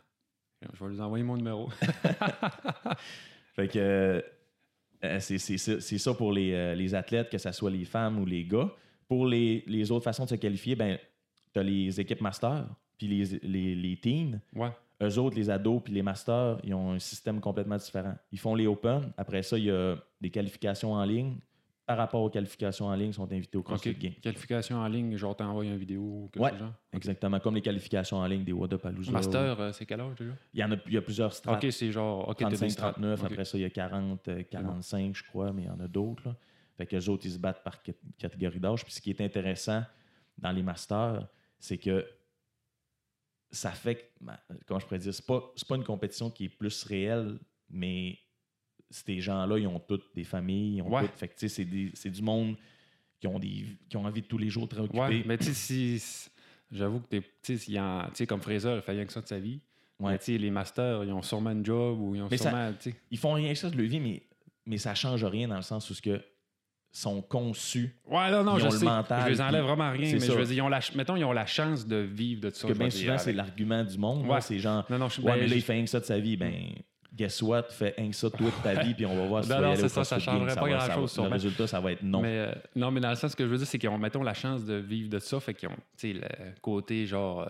Je 0.61 0.85
vais 0.85 0.91
lui 0.93 1.01
envoyer 1.01 1.25
mon 1.25 1.37
numéro. 1.37 1.69
Fait 3.55 3.69
que 3.69 4.23
euh, 5.05 5.21
c'est 5.21 5.39
ça 5.99 6.15
pour 6.15 6.33
les, 6.33 6.53
euh, 6.53 6.75
les 6.75 6.95
athlètes, 6.95 7.31
que 7.31 7.39
ce 7.39 7.53
soit 7.53 7.71
les 7.71 7.85
femmes 7.85 8.19
ou 8.21 8.27
les 8.27 8.45
gars. 8.45 8.71
Pour 9.09 9.27
les, 9.27 9.65
les 9.67 9.91
autres 9.91 10.05
façons 10.05 10.25
de 10.25 10.31
se 10.31 10.35
qualifier, 10.35 10.75
ben, 10.77 10.99
tu 11.53 11.59
as 11.59 11.63
les 11.63 11.99
équipes 12.01 12.21
master, 12.21 12.67
puis 12.99 13.07
les, 13.09 13.25
les, 13.43 13.75
les 13.75 13.97
teams. 13.97 14.41
ouais. 14.55 14.71
Eux 15.03 15.19
autres, 15.19 15.37
les 15.37 15.49
ados 15.51 15.81
puis 15.85 15.93
les 15.93 16.03
masters, 16.03 16.59
ils 16.65 16.75
ont 16.75 16.93
un 16.93 16.99
système 16.99 17.41
complètement 17.41 17.77
différent. 17.77 18.15
Ils 18.33 18.39
font 18.39 18.55
les 18.55 18.67
Open. 18.67 19.13
Après 19.17 19.43
ça, 19.43 19.57
il 19.59 19.65
y 19.65 19.71
a 19.71 19.97
des 20.21 20.31
qualifications 20.31 20.93
en 20.93 21.05
ligne. 21.05 21.37
Par 21.87 21.97
rapport 21.97 22.21
aux 22.21 22.29
qualifications 22.29 22.85
en 22.87 22.95
ligne, 22.95 23.09
ils 23.11 23.15
sont 23.15 23.33
invités 23.33 23.57
au 23.57 23.63
CrossFit 23.63 23.91
OK. 23.93 23.99
Games. 23.99 24.13
Qualification 24.21 24.77
en 24.77 24.87
ligne, 24.89 25.17
genre 25.17 25.35
t'envoies 25.35 25.65
une 25.65 25.77
vidéo 25.79 26.03
ou 26.03 26.31
quelque 26.31 26.43
Ouais. 26.45 26.51
chose. 26.59 26.69
Exactement, 26.93 27.41
comme 27.41 27.55
les 27.55 27.63
qualifications 27.63 28.19
en 28.19 28.27
ligne 28.27 28.45
des 28.45 28.53
Wadapalooza. 28.53 29.11
Master, 29.11 29.59
euh, 29.59 29.73
c'est 29.73 29.87
quel 29.87 30.01
âge 30.03 30.15
déjà? 30.19 30.33
Il 30.53 30.61
y 30.61 30.65
en 30.65 30.73
a, 30.73 30.77
il 30.87 30.93
y 30.93 30.97
a 30.99 31.01
plusieurs 31.01 31.33
strates. 31.33 31.65
OK, 31.65 31.73
c'est 31.73 31.91
genre... 31.91 32.29
OK, 32.29 32.37
t'as 32.37 32.51
des 32.51 32.57
35, 32.57 32.71
strates. 32.71 32.93
39, 32.97 33.21
OK. 33.25 33.33
après 33.33 33.45
ça, 33.47 33.57
il 33.57 33.63
y 33.63 33.65
a 33.65 33.71
40, 33.71 34.29
euh, 34.29 34.43
45, 34.43 35.17
je 35.17 35.23
crois, 35.25 35.51
mais 35.55 35.63
il 35.63 35.67
y 35.69 35.71
en 35.71 35.81
a 35.81 35.89
d'autres. 35.89 36.35
Fait 36.77 36.85
que 36.85 36.95
les 36.95 37.09
autres, 37.09 37.25
ils 37.25 37.33
se 37.33 37.39
battent 37.39 37.65
par 37.65 37.83
cat- 37.83 37.93
catégorie 38.19 38.61
d'âge. 38.61 38.85
Puis 38.85 38.93
ce 38.93 39.01
qui 39.01 39.09
est 39.09 39.21
intéressant 39.23 39.83
dans 40.37 40.53
les 40.53 40.63
masters, 40.63 41.27
c'est 41.59 41.79
que 41.79 42.05
ça 43.51 43.71
fait 43.73 43.95
que, 43.97 44.03
ben, 44.21 44.37
comment 44.67 44.79
je 44.81 44.85
pourrais 44.87 44.99
dire, 44.99 45.15
c'est 45.15 45.25
pas, 45.27 45.53
c'est 45.57 45.67
pas 45.67 45.77
une 45.77 45.85
compétition 45.85 46.31
qui 46.31 46.45
est 46.45 46.49
plus 46.49 46.83
réelle, 46.85 47.39
mais 47.71 48.19
ces 48.91 49.21
gens-là, 49.21 49.59
ils 49.59 49.67
ont 49.67 49.81
toutes 49.81 50.15
des 50.15 50.25
familles, 50.25 50.77
ils 50.77 50.83
ont 50.83 50.91
Ouais. 50.95 51.03
toutes- 51.07 51.17
fait 51.17 51.29
que, 51.29 51.49
c'est, 51.49 51.65
du 52.11 52.23
monde 52.23 52.57
qui 53.21 53.27
ont, 53.27 53.39
des, 53.39 53.65
qui 53.89 53.97
ont 53.97 54.05
envie 54.05 54.23
de 54.23 54.27
tous 54.27 54.39
les 54.39 54.49
jours 54.51 54.65
être 54.65 54.81
occupés. 54.81 54.99
Ouais, 54.99 55.23
mais 55.27 55.39
tu 55.39 55.45
sais, 55.53 55.55
si... 55.99 56.31
J'avoue 56.71 57.01
que. 57.01 57.17
Tu 57.43 57.57
sais, 57.59 58.27
comme 58.27 58.43
Fraser, 58.43 58.75
il 58.77 58.83
fait 58.83 58.93
rien 58.93 59.07
que 59.07 59.13
ça 59.13 59.23
de 59.23 59.27
sa 59.27 59.39
vie. 59.39 59.59
Ouais. 59.99 60.13
Mais 60.13 60.19
tu 60.19 60.27
sais, 60.27 60.39
les 60.39 60.51
masters, 60.51 61.03
ils 61.05 61.13
ont 61.13 61.23
sûrement 61.23 61.49
un 61.51 61.65
job 61.65 61.99
ou 61.99 62.15
ils 62.15 62.21
ont 62.21 62.29
Mais 62.31 62.37
ça- 62.37 62.51
sûrement... 62.51 62.73
sais, 62.79 62.95
Ils 63.11 63.17
font 63.19 63.33
rien 63.33 63.51
que 63.55 63.59
ça 63.59 63.71
de 63.71 63.77
leur 63.79 63.87
vie, 63.89 63.99
mais, 64.01 64.23
mais 64.67 64.77
ça 64.77 64.95
change 64.95 65.25
rien 65.25 65.49
dans 65.49 65.57
le 65.57 65.63
sens 65.63 65.89
où 65.89 65.95
ce 65.95 66.03
que 66.03 66.23
sont 66.91 67.21
conçus 67.23 67.95
Ouais, 68.07 68.31
non, 68.31 68.43
non, 68.45 68.57
Ils 68.57 68.61
je 68.63 68.67
ont 68.67 68.71
le 68.71 68.79
sais. 68.79 68.85
mental, 68.85 69.23
je 69.25 69.29
les 69.29 69.41
enlève 69.41 69.63
puis 69.65 69.69
vraiment 69.75 69.91
rien, 69.91 70.13
mais 70.15 70.21
ça. 70.21 70.33
je 70.33 70.39
veux 70.39 70.45
dire, 70.47 70.55
ils 70.55 70.63
ont 70.63 70.69
la, 70.69 70.81
mettons, 70.97 71.17
ils 71.17 71.25
ont 71.25 71.33
la 71.33 71.47
chance 71.47 71.87
de 71.87 71.97
vivre 71.97 72.41
de 72.41 72.51
ça. 72.51 72.67
que 72.67 72.75
je 72.75 72.79
bien 72.79 72.91
souvent, 72.91 73.19
c'est 73.19 73.33
l'argument 73.33 73.85
du 73.85 73.99
monde. 73.99 74.27
Ouais. 74.27 74.41
C'est 74.41 74.59
genre, 74.59 74.85
Non, 74.91 74.99
non, 74.99 75.09
je 75.09 75.21
ouais, 75.21 75.27
ben, 75.33 75.35
mais 75.37 75.41
là, 75.43 75.49
je- 75.49 75.55
il 75.57 75.63
fait 75.63 75.75
rien 75.75 75.85
que 75.85 75.91
ça 75.91 76.01
de 76.01 76.05
sa 76.07 76.19
vie. 76.19 76.37
Ben, 76.37 76.53
guess 77.15 77.43
what? 77.43 77.65
Fais 77.71 77.95
rien 77.97 78.09
que 78.11 78.17
ça 78.17 78.31
toute 78.31 78.63
ta 78.63 78.75
vie, 78.83 78.95
puis 78.95 79.05
on 79.07 79.15
va 79.17 79.27
voir 79.27 79.45
si 79.45 79.51
Non, 79.51 79.61
non, 79.61 79.75
c'est 79.77 79.89
ça, 79.89 80.03
ça 80.05 80.19
changerait 80.19 80.55
pas 80.55 80.69
grand-chose, 80.69 81.17
Le 81.19 81.23
résultat, 81.29 81.67
ça 81.67 81.81
va 81.81 81.93
être 81.93 82.03
non. 82.03 82.23
Mais, 82.23 82.39
euh, 82.39 82.53
non, 82.75 82.91
mais 82.91 83.01
dans 83.01 83.11
le 83.11 83.17
sens, 83.17 83.33
ce 83.33 83.37
que 83.37 83.45
je 83.45 83.51
veux 83.51 83.59
dire, 83.59 83.67
c'est 83.67 83.79
qu'ils 83.79 83.89
ont, 83.91 83.99
mettons, 83.99 84.23
la 84.23 84.35
chance 84.35 84.65
de 84.65 84.75
vivre 84.75 85.11
de 85.11 85.19
ça, 85.19 85.39
fait 85.41 85.55
qu'ils 85.55 85.69
ont, 85.69 85.77
tu 85.97 86.13
sais, 86.13 86.13
le 86.15 86.23
côté, 86.63 87.07
genre, 87.07 87.43
euh, 87.43 87.47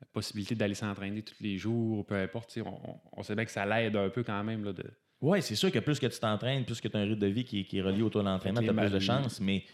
la 0.00 0.06
possibilité 0.12 0.54
d'aller 0.54 0.74
s'entraîner 0.74 1.22
tous 1.22 1.36
les 1.40 1.56
jours, 1.58 2.04
peu 2.06 2.14
importe, 2.16 2.56
on- 2.64 2.96
on 3.12 3.22
sait 3.22 3.34
bien 3.34 3.44
que 3.44 3.50
ça 3.50 3.64
l'aide 3.66 3.96
un 3.96 4.08
peu 4.08 4.22
quand 4.22 4.42
même, 4.44 4.64
là, 4.64 4.72
de... 4.72 4.84
Oui, 5.24 5.42
c'est 5.42 5.54
sûr 5.54 5.70
que 5.72 5.78
plus 5.78 5.98
que 5.98 6.06
tu 6.06 6.18
t'entraînes, 6.18 6.64
plus 6.64 6.80
que 6.80 6.88
tu 6.88 6.96
as 6.96 7.00
un 7.00 7.04
rythme 7.04 7.20
de 7.20 7.26
vie 7.26 7.44
qui, 7.44 7.60
est- 7.60 7.64
qui 7.64 7.78
est 7.78 7.82
relié 7.82 8.02
autour 8.02 8.22
de 8.22 8.26
l'entraînement, 8.28 8.60
tu 8.60 8.70
as 8.70 8.72
plus 8.82 8.92
de 8.92 8.98
chances. 9.22 9.40
Mais 9.40 9.64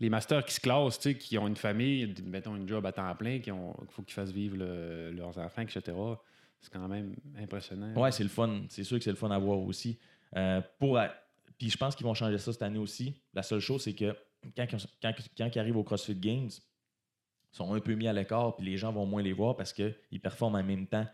Les 0.00 0.10
masters 0.10 0.44
qui 0.44 0.52
se 0.54 0.60
classent, 0.60 0.98
qui 0.98 1.38
ont 1.38 1.46
une 1.46 1.54
famille, 1.56 2.12
mettons, 2.24 2.56
une 2.56 2.66
job 2.68 2.84
à 2.86 2.90
temps 2.92 3.14
plein, 3.14 3.38
qu'il 3.38 3.52
faut 3.90 4.02
qu'ils 4.02 4.14
fassent 4.14 4.32
vivre 4.32 4.56
le- 4.56 5.12
leurs 5.12 5.38
enfants, 5.38 5.62
etc., 5.62 5.80
c'est 6.60 6.72
quand 6.72 6.88
même 6.88 7.14
impressionnant. 7.38 7.94
ouais, 7.94 8.10
c'est 8.10 8.24
le 8.24 8.28
fun. 8.28 8.62
C'est 8.68 8.82
sûr 8.84 8.98
que 8.98 9.04
c'est 9.04 9.10
le 9.10 9.16
fun 9.16 9.30
à 9.30 9.38
voir 9.38 9.58
aussi. 9.60 9.98
Euh, 10.36 10.60
pour, 10.80 10.98
puis 11.56 11.70
je 11.70 11.76
pense 11.76 11.94
qu'ils 11.94 12.04
vont 12.06 12.14
changer 12.14 12.38
ça 12.38 12.52
cette 12.52 12.62
année 12.62 12.78
aussi. 12.78 13.14
La 13.32 13.42
seule 13.44 13.60
chose, 13.60 13.82
c'est 13.82 13.94
que 13.94 14.16
quand, 14.56 14.66
quand, 15.00 15.12
quand 15.38 15.50
ils 15.54 15.58
arrivent 15.58 15.76
au 15.76 15.84
CrossFit 15.84 16.16
Games, 16.16 16.50
ils 16.50 17.56
sont 17.56 17.72
un 17.72 17.78
peu 17.80 17.94
mis 17.94 18.08
à 18.08 18.12
l'écart, 18.12 18.56
puis 18.56 18.66
les 18.66 18.76
gens 18.76 18.92
vont 18.92 19.06
moins 19.06 19.22
les 19.22 19.32
voir 19.32 19.54
parce 19.56 19.72
qu'ils 19.72 20.20
performent 20.20 20.56
en 20.56 20.64
même 20.64 20.86
temps 20.88 21.06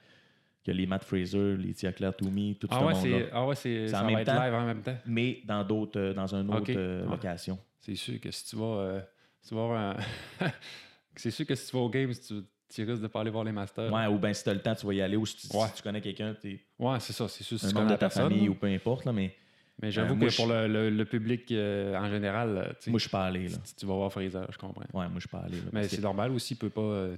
que 0.64 0.70
les 0.72 0.86
Matt 0.86 1.04
Fraser, 1.04 1.56
les 1.56 1.72
Tia 1.74 1.92
Claire 1.92 2.14
Toomey, 2.16 2.56
tout 2.60 2.68
Ah 2.70 2.78
ce 2.80 2.84
ouais, 2.84 2.94
monde-là. 2.94 3.26
ah 3.32 3.46
ouais, 3.46 3.54
c'est, 3.54 3.88
ça 3.88 4.00
en 4.00 4.02
va 4.02 4.06
même 4.10 4.18
être 4.18 4.26
temps. 4.26 4.42
live 4.44 4.54
en 4.54 4.66
même 4.66 4.82
temps. 4.82 4.96
mais 5.06 5.40
dans 5.44 5.64
d'autres 5.64 5.98
euh, 6.00 6.14
dans 6.14 6.34
une 6.34 6.52
autre 6.54 6.72
euh, 6.76 7.06
location. 7.06 7.58
C'est 7.80 7.94
sûr 7.94 8.20
que 8.20 8.30
si 8.30 8.44
tu 8.46 8.56
vas, 8.56 8.64
euh, 8.64 9.00
si 9.40 9.48
tu 9.50 9.54
vas 9.54 9.96
un- 10.40 10.46
c'est 11.16 11.30
sûr 11.30 11.46
que 11.46 11.54
si 11.54 11.70
tu 11.70 11.76
vas 11.76 11.82
au 11.82 11.88
game, 11.88 12.10
tu, 12.14 12.34
tu 12.68 12.84
risques 12.84 13.02
de 13.02 13.06
pas 13.06 13.20
aller 13.20 13.30
voir 13.30 13.44
les 13.44 13.52
masters. 13.52 13.90
Ouais, 13.92 14.06
ou 14.06 14.18
bien 14.18 14.32
si 14.34 14.44
tu 14.44 14.50
as 14.50 14.54
le 14.54 14.60
temps, 14.60 14.74
tu 14.74 14.86
vas 14.86 14.92
y 14.94 15.00
aller, 15.00 15.16
ou 15.16 15.24
si 15.24 15.36
tu, 15.36 15.46
si 15.46 15.56
Ouais. 15.56 15.68
tu 15.74 15.82
connais 15.82 16.00
quelqu'un, 16.00 16.34
tu 16.40 16.60
Ouais, 16.78 17.00
c'est 17.00 17.12
ça, 17.14 17.28
c'est 17.28 17.44
sûr. 17.44 17.58
Si 17.58 17.66
un 17.66 17.68
tu 17.70 17.74
membre 17.74 17.86
de 17.88 17.92
ta 17.94 17.98
personne. 17.98 18.24
famille 18.30 18.48
ou 18.48 18.54
peu 18.54 18.66
importe, 18.66 19.04
là, 19.06 19.12
mais 19.12 19.34
Mais 19.80 19.90
j'avoue 19.90 20.16
que 20.16 20.34
pour 20.36 20.48
le, 20.48 20.66
le- 20.68 20.90
le 20.90 21.04
public 21.04 21.50
euh, 21.52 21.96
en 21.96 22.10
général, 22.10 22.76
tu 22.80 22.90
moi 22.90 22.98
je 22.98 23.02
suis 23.04 23.10
pas 23.10 23.24
allé. 23.26 23.48
Là. 23.48 23.56
si 23.64 23.74
tu 23.76 23.86
vas 23.86 23.94
voir 23.94 24.12
Fraser, 24.12 24.40
je 24.50 24.58
comprends. 24.58 24.82
Ouais, 24.92 25.06
moi 25.08 25.12
je 25.14 25.20
suis 25.20 25.28
pas 25.28 25.38
allé. 25.38 25.56
là, 25.56 25.70
Mais 25.72 25.88
c'est 25.88 25.96
que- 25.96 26.02
normal 26.02 26.32
aussi, 26.32 26.54
il 26.54 26.56
peut 26.58 26.68
pas. 26.70 26.80
euh, 26.82 27.16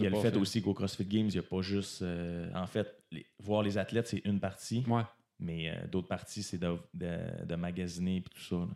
Puis 0.00 0.06
il 0.08 0.12
y 0.12 0.14
a 0.14 0.22
le 0.22 0.30
fait 0.30 0.36
aussi 0.36 0.62
qu'au 0.62 0.74
CrossFit 0.74 1.04
Games, 1.04 1.26
il 1.28 1.32
n'y 1.32 1.38
a 1.38 1.42
pas 1.42 1.60
juste. 1.62 2.02
euh, 2.02 2.48
en 2.54 2.66
fait, 2.66 3.02
les- 3.12 3.26
voir 3.38 3.62
les 3.62 3.76
athlètes, 3.78 4.06
c'est 4.08 4.22
une 4.24 4.40
partie, 4.40 4.84
Ouais. 4.88 5.02
mais 5.38 5.70
euh, 5.70 5.86
d'autres 5.90 6.08
parties, 6.08 6.42
c'est 6.42 6.58
de, 6.58 6.76
de, 6.94 7.18
de 7.46 7.54
magasiner 7.56 8.16
et 8.16 8.22
tout 8.22 8.40
ça. 8.42 8.56
là. 8.56 8.66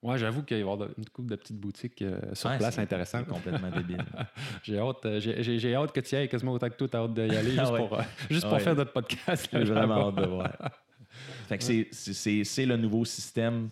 Ouais, 0.00 0.16
j'avoue 0.16 0.44
qu'il 0.44 0.56
va 0.56 0.58
y 0.60 0.62
avoir 0.62 0.88
une 0.96 1.04
couple 1.06 1.30
de 1.30 1.36
petites 1.36 1.58
boutiques 1.58 2.02
euh, 2.02 2.20
sur 2.32 2.48
Ouais, 2.50 2.58
place 2.58 2.78
intéressantes. 2.78 3.26
Complètement 3.26 3.68
débile. 3.70 4.04
J'ai 4.62 4.78
hâte, 4.78 5.04
euh, 5.06 5.18
j'ai- 5.18 5.74
hâte 5.74 5.90
que 5.92 5.98
tu 6.00 6.14
y 6.14 6.18
ailles 6.18 6.28
quasiment 6.28 6.52
autant 6.52 6.68
que 6.70 6.76
toi, 6.76 6.88
t'as 6.88 7.00
hâte 7.02 7.14
d'y 7.14 7.20
aller 7.22 7.50
juste 7.50 7.62
Ah 7.66 7.72
ouais. 7.72 7.78
pour, 7.88 7.98
euh, 7.98 8.02
juste 8.30 8.44
pour 8.44 8.52
Ouais. 8.52 8.60
faire 8.60 8.76
notre 8.76 8.92
podcast. 8.92 9.48
J'ai 9.52 9.64
vraiment 9.64 10.08
hâte 10.08 10.14
de 10.16 10.26
voir. 10.26 10.52
Fait 11.48 11.58
que 11.58 11.64
c'est- 11.64 11.88
c'est- 11.90 12.12
c'est 12.12 12.44
c'est 12.44 12.66
le 12.66 12.76
nouveau 12.76 13.04
système 13.04 13.70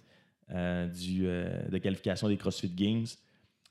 du, 0.49 1.22
de 1.22 1.79
qualification 1.79 2.29
des 2.29 2.37
CrossFit 2.37 2.70
Games. 2.70 3.07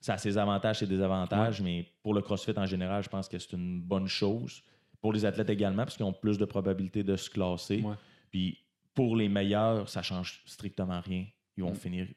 Ça 0.05 0.13
a 0.13 0.17
ses 0.19 0.37
avantages, 0.37 0.77
ses 0.79 0.85
désavantages, 0.87 1.61
mais 1.61 1.87
pour 2.03 2.13
le 2.13 2.21
CrossFit 2.21 2.53
en 2.57 2.67
général, 2.67 3.01
je 3.03 3.09
pense 3.09 3.27
que 3.27 3.39
c'est 3.39 3.53
une 3.53 3.81
bonne 3.81 4.05
chose. 4.07 4.61
Pour 5.01 5.11
les 5.13 5.25
athlètes 5.25 5.49
également, 5.49 5.83
parce 5.83 5.97
qu'ils 5.97 6.05
ont 6.05 6.13
plus 6.13 6.37
de 6.37 6.45
probabilité 6.45 7.03
de 7.03 7.15
se 7.15 7.27
classer. 7.27 7.81
Ouais. 7.81 7.95
Puis 8.29 8.59
pour 8.93 9.15
les 9.15 9.27
meilleurs, 9.29 9.89
ça 9.89 10.03
change 10.03 10.43
strictement 10.45 11.01
rien. 11.01 11.25
Ils 11.57 11.63
vont 11.63 11.71
Mm. 11.71 11.75
finir 11.75 12.07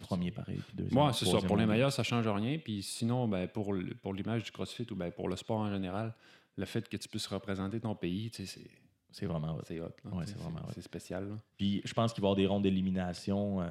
premier 0.00 0.30
pareil. 0.30 0.58
Puis 0.66 0.76
deuxième, 0.76 1.02
Ouais, 1.06 1.12
c'est 1.14 1.24
ça. 1.24 1.38
Pour 1.38 1.56
les 1.56 1.64
meilleurs, 1.64 1.90
ça 1.90 2.02
change 2.02 2.28
rien. 2.28 2.58
Puis 2.58 2.82
sinon, 2.82 3.26
ben, 3.26 3.48
pour, 3.48 3.72
l'image 4.12 4.44
du 4.44 4.50
CrossFit 4.50 4.86
ou 4.90 4.94
ben, 4.94 5.10
pour 5.10 5.28
le 5.30 5.36
sport 5.36 5.60
en 5.60 5.70
général, 5.70 6.14
le 6.56 6.66
fait 6.66 6.86
que 6.86 6.98
tu 6.98 7.08
puisses 7.08 7.26
représenter 7.28 7.80
ton 7.80 7.94
pays, 7.94 8.30
tu 8.30 8.44
sais, 8.44 8.60
c'est 8.60 8.70
C'est 9.10 9.24
vraiment 9.26 9.54
hot. 9.56 9.62
c'est 9.64 9.80
hot. 9.80 9.86
Ouais, 10.12 10.26
c'est 10.26 10.36
vraiment. 10.36 10.60
C'est 10.74 10.82
spécial. 10.82 11.28
là. 11.30 11.36
Puis 11.56 11.80
je 11.82 11.94
pense 11.94 12.12
qu'il 12.12 12.20
va 12.20 12.26
y 12.26 12.28
avoir 12.28 12.36
des 12.36 12.46
rondes 12.46 12.62
d'élimination 12.64 13.62
euh, 13.62 13.66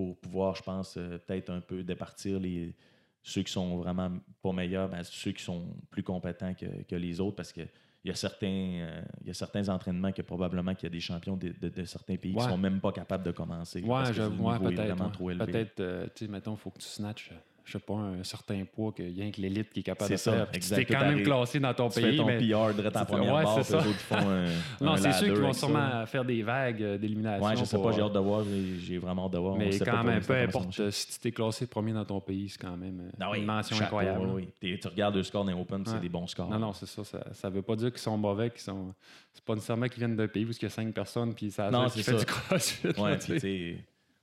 pour 0.00 0.16
pouvoir, 0.18 0.54
je 0.54 0.62
pense, 0.62 0.96
euh, 0.96 1.18
peut-être 1.18 1.50
un 1.50 1.60
peu 1.60 1.82
départir 1.82 2.38
les, 2.40 2.74
ceux 3.22 3.42
qui 3.42 3.52
sont 3.52 3.76
vraiment 3.78 4.10
pas 4.42 4.52
meilleurs, 4.52 4.88
ben, 4.88 5.02
ceux 5.04 5.32
qui 5.32 5.42
sont 5.42 5.68
plus 5.90 6.02
compétents 6.02 6.54
que, 6.54 6.82
que 6.88 6.96
les 6.96 7.20
autres 7.20 7.36
parce 7.36 7.52
que. 7.52 7.62
Il 8.02 8.08
y, 8.08 8.10
a 8.10 8.14
certains, 8.14 8.46
euh, 8.80 9.02
il 9.20 9.26
y 9.26 9.30
a 9.30 9.34
certains 9.34 9.68
entraînements 9.68 10.10
que 10.10 10.22
probablement 10.22 10.74
qu'il 10.74 10.84
y 10.84 10.86
a 10.86 10.90
des 10.90 11.00
champions 11.00 11.36
de, 11.36 11.52
de- 11.60 11.68
de 11.68 11.84
certains 11.84 12.16
pays 12.16 12.32
Ouais. 12.34 12.42
qui 12.42 12.48
sont 12.48 12.56
même 12.56 12.80
pas 12.80 12.92
capables 12.92 13.22
de 13.24 13.30
commencer. 13.30 13.82
Ouais, 13.82 14.04
niveau 14.30 14.58
est 14.62 14.74
peut-être. 14.74 14.96
Peut-être, 15.44 15.80
euh, 15.80 16.06
tu 16.14 16.24
sais, 16.24 16.30
mettons, 16.32 16.52
il 16.54 16.56
faut 16.56 16.70
que 16.70 16.78
tu 16.78 16.86
snatches, 16.86 17.30
je 17.70 17.78
sais 17.78 17.84
pas, 17.84 17.94
un 17.94 18.24
certain 18.24 18.64
poids 18.64 18.90
que 18.92 19.02
rien 19.02 19.30
que 19.30 19.40
l'élite 19.40 19.70
qui 19.70 19.80
est 19.80 19.84
capable 19.84 20.08
C'est 20.08 20.14
de 20.14 20.18
ça, 20.18 20.32
faire. 20.32 20.48
Exact. 20.52 20.78
Tu 20.80 20.86
Tout 20.86 20.92
quand 20.92 21.06
même 21.06 21.22
classé 21.22 21.60
dans 21.60 21.74
ton 21.74 21.88
Tu 21.88 22.00
fais 22.00 22.08
pays. 22.08 22.16
ton 22.16 22.26
mais... 22.26 22.38
PR 22.38 22.74
direct 22.74 22.96
en 22.96 23.04
première 23.04 23.34
ouais, 23.34 23.44
barre, 23.44 23.64
ça. 23.64 23.78
autres, 23.78 23.86
ils 23.88 23.94
font 23.94 24.16
un, 24.16 24.46
Non, 24.80 24.96
c'est 24.96 25.12
sûr 25.12 25.32
qu'ils 25.32 25.42
vont 25.42 25.52
sûrement 25.52 26.06
faire 26.06 26.24
des 26.24 26.42
vagues 26.42 26.82
euh, 26.82 26.98
d'élimination. 26.98 27.46
Ouais, 27.46 27.56
je 27.56 27.64
sais 27.64 27.78
pas, 27.78 27.92
j'ai 27.92 28.00
euh, 28.00 28.06
hâte 28.06 28.12
de 28.12 28.18
voir. 28.18 28.44
J'ai 28.80 28.98
vraiment 28.98 29.26
hâte 29.26 29.32
de 29.32 29.38
voir. 29.38 29.56
Mais 29.56 29.78
quand 29.78 30.04
même, 30.04 30.20
peu 30.20 30.34
importe, 30.34 30.90
si 30.90 31.06
tu 31.08 31.18
t'es 31.20 31.32
classé 31.32 31.66
premier 31.66 31.92
dans 31.92 32.04
ton 32.04 32.20
pays, 32.20 32.48
c'est 32.48 32.58
quand 32.60 32.76
même 32.76 33.00
euh, 33.00 33.10
Ah 33.20 33.36
une 33.36 33.44
mention 33.44 33.76
incroyable. 33.76 34.46
Tu 34.60 34.80
regardes 34.88 35.16
le 35.16 35.22
score 35.22 35.44
les 35.44 35.54
Open, 35.54 35.84
c'est 35.86 36.00
des 36.00 36.08
bons 36.08 36.26
scores. 36.26 36.50
Non, 36.50 36.58
non, 36.58 36.72
c'est 36.72 36.86
ça, 36.86 37.02
ça. 37.04 37.50
Veut 37.50 37.62
pas 37.62 37.76
dire 37.76 37.90
qu'ils 37.90 38.00
sont 38.00 38.16
mauvais, 38.16 38.50
qu'ils 38.50 38.60
sont. 38.60 38.94
C'est 39.32 39.44
pas 39.44 39.54
nécessairement 39.54 39.86
qu'ils 39.86 39.98
viennent 39.98 40.16
d'un 40.16 40.28
pays 40.28 40.44
où 40.44 40.50
il 40.50 40.62
y 40.62 40.66
a 40.66 40.70
cinq 40.70 40.92
personnes, 40.92 41.34
puis 41.34 41.50
ça 41.50 41.70
c'est 41.90 42.02
fait 42.02 42.16
du 42.16 42.24
crossfit. 42.24 42.88
Ouais, 42.98 43.18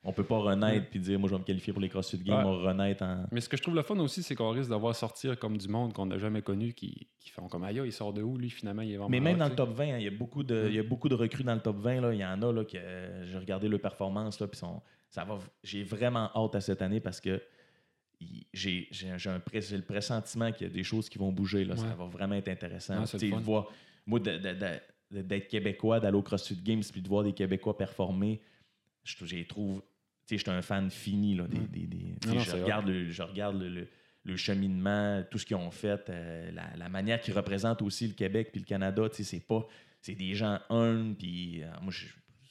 on 0.04 0.14
peut 0.14 0.24
pas 0.24 0.38
renaître 0.38 0.90
puis 0.90 1.00
dire 1.00 1.20
moi 1.20 1.28
je 1.30 1.36
vais 1.36 1.40
me 1.40 1.46
qualifier 1.46 1.74
pour 1.74 1.82
les 1.82 1.90
CrossFit 1.90 2.20
Games, 2.20 2.38
Ouais. 2.38 2.44
on 2.46 2.58
va 2.62 2.70
renaître 2.70 3.04
en. 3.04 3.26
Mais 3.32 3.42
ce 3.42 3.50
que 3.50 3.58
je 3.58 3.62
trouve 3.64 3.76
le 3.76 3.82
fun 3.82 3.98
aussi, 4.00 4.24
c'est 4.24 4.36
qu'on 4.36 4.52
risque 4.52 4.70
de 4.70 4.76
voir 4.76 4.96
sortir 4.96 5.38
comme 5.38 5.58
du 5.58 5.68
monde 5.68 5.92
qu'on 5.94 6.06
n'a 6.06 6.18
jamais 6.18 6.42
connu, 6.42 6.74
qui, 6.74 7.10
qui 7.20 7.30
font 7.32 7.48
comme 7.48 7.64
aïe, 7.64 7.82
il 7.84 7.92
sort 7.92 8.14
de 8.14 8.22
où, 8.22 8.38
lui, 8.38 8.50
finalement, 8.50 8.84
il 8.84 8.92
est 8.92 8.96
vraiment. 8.98 9.10
Mais 9.10 9.20
même 9.20 9.38
dans 9.38 9.50
le 9.50 9.56
top 9.56 9.72
20, 9.74 9.84
hein, 9.84 9.98
il 9.98 10.04
y 10.06 10.08
a 10.08 10.12
beaucoup 10.12 10.44
de, 10.44 10.64
Mm. 10.64 10.68
il 10.70 10.76
y 10.76 10.80
a 10.80 10.84
beaucoup 10.84 11.10
de 11.10 11.16
recrues 11.16 11.44
dans 11.44 11.56
le 11.56 11.62
top 11.62 11.78
20. 11.78 12.00
Là. 12.02 12.14
Il 12.14 12.20
y 12.20 12.26
en 12.26 12.42
a 12.42 12.54
là, 12.54 12.64
que 12.64 12.78
euh, 12.78 13.26
j'ai 13.26 13.38
regardé 13.38 13.68
leur 13.68 13.80
performance 13.82 14.40
là, 14.40 14.48
puis 14.48 14.58
sont- 14.58 14.82
ça 15.10 15.26
va. 15.26 15.40
J'ai 15.64 15.84
vraiment 15.84 16.30
hâte 16.36 16.56
à 16.56 16.62
cette 16.62 16.82
année 16.82 17.00
parce 17.02 17.20
que 17.20 17.42
j'ai 18.54 18.88
j'ai 18.92 19.10
un- 19.12 19.18
j'ai 19.18 19.30
un 19.30 19.40
press- 19.40 19.70
j'ai 19.70 19.78
le 19.78 19.84
pressentiment 19.84 20.52
qu'il 20.52 20.68
y 20.68 20.70
a 20.70 20.74
des 20.74 20.84
choses 20.84 21.08
qui 21.10 21.18
vont 21.18 21.32
bouger. 21.32 21.64
Là. 21.66 21.76
Ça 21.76 21.96
va 21.96 22.06
vraiment 22.06 22.36
être 22.36 22.48
intéressant. 22.50 23.04
Voir- 23.42 23.68
moi, 24.06 24.20
d'être 24.20 25.48
québécois, 25.48 26.00
d'aller 26.00 26.18
au 26.18 26.22
CrossFit 26.24 26.56
Games 26.64 26.82
puis 26.92 27.02
de 27.02 27.08
voir 27.08 27.24
des 27.24 27.34
Québécois 27.34 27.78
performer, 27.78 28.42
je 29.08 29.43
trouve. 29.46 29.82
Tu 30.26 30.36
sais, 30.36 30.38
je 30.38 30.43
suis 30.43 30.52
un 30.52 30.62
fan 30.62 30.89
fini 30.91 31.36
là, 31.36 31.48
des, 31.48 31.58
Mm. 31.60 31.67
des- 31.67 31.88
des- 31.88 32.15
Non, 32.28 32.34
non, 32.36 32.39
je, 32.41 32.52
regarde 32.52 32.88
le, 32.88 33.10
je 33.10 33.22
regarde 33.24 33.58
le, 33.60 33.70
le- 33.70 33.88
le 34.26 34.36
cheminement, 34.36 35.24
tout 35.32 35.38
ce 35.38 35.46
qu'ils 35.46 35.56
ont 35.56 35.72
fait, 35.72 36.10
euh, 36.10 36.52
la, 36.52 36.76
la 36.76 36.89
manière 36.89 37.22
qu'ils 37.22 37.34
représentent 37.34 37.82
aussi 37.82 38.08
le 38.08 38.13
Québec 38.13 38.50
puis 38.52 38.60
le 38.60 38.65
Canada, 38.65 39.08
tu 39.10 39.17
sais, 39.17 39.24
c'est 39.24 39.39
pas 39.46 39.65
c'est 40.02 40.15
des 40.15 40.36
gens 40.36 40.60
humbles 40.70 41.15
puis 41.15 41.63
euh, 41.63 41.67
moi 41.82 41.91
je, 41.91 42.08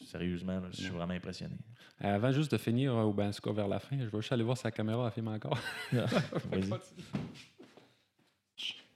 sérieusement 0.06 0.62
je 0.70 0.76
suis 0.76 0.88
vraiment 0.90 1.12
impressionné. 1.12 1.54
Euh, 2.02 2.14
Avant 2.14 2.32
juste 2.32 2.50
de 2.50 2.56
finir 2.58 2.94
au 2.94 3.12
vers 3.52 3.68
la 3.68 3.78
fin, 3.78 3.98
je 3.98 4.04
vais 4.06 4.18
juste 4.20 4.32
aller 4.32 4.42
voir 4.44 4.56
sa 4.56 4.70
caméra, 4.70 5.06
elle 5.06 5.12
filme 5.12 5.28
encore. 5.28 5.58
Vas-y. 5.92 6.70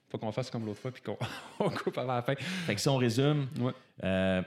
Faut 0.08 0.18
qu'on 0.18 0.32
fasse 0.32 0.50
comme 0.50 0.64
l'autre 0.66 0.80
fois, 0.80 0.90
puis 0.90 1.02
qu'on 1.02 1.16
on 1.60 1.70
coupe 1.70 1.96
avant 1.98 2.14
la 2.16 2.22
fin. 2.22 2.34
Fait 2.34 2.74
que 2.74 2.80
si 2.80 2.88
on 2.88 2.96
résume, 2.96 3.46
Ouais. 3.60 3.72
euh, 4.02 4.42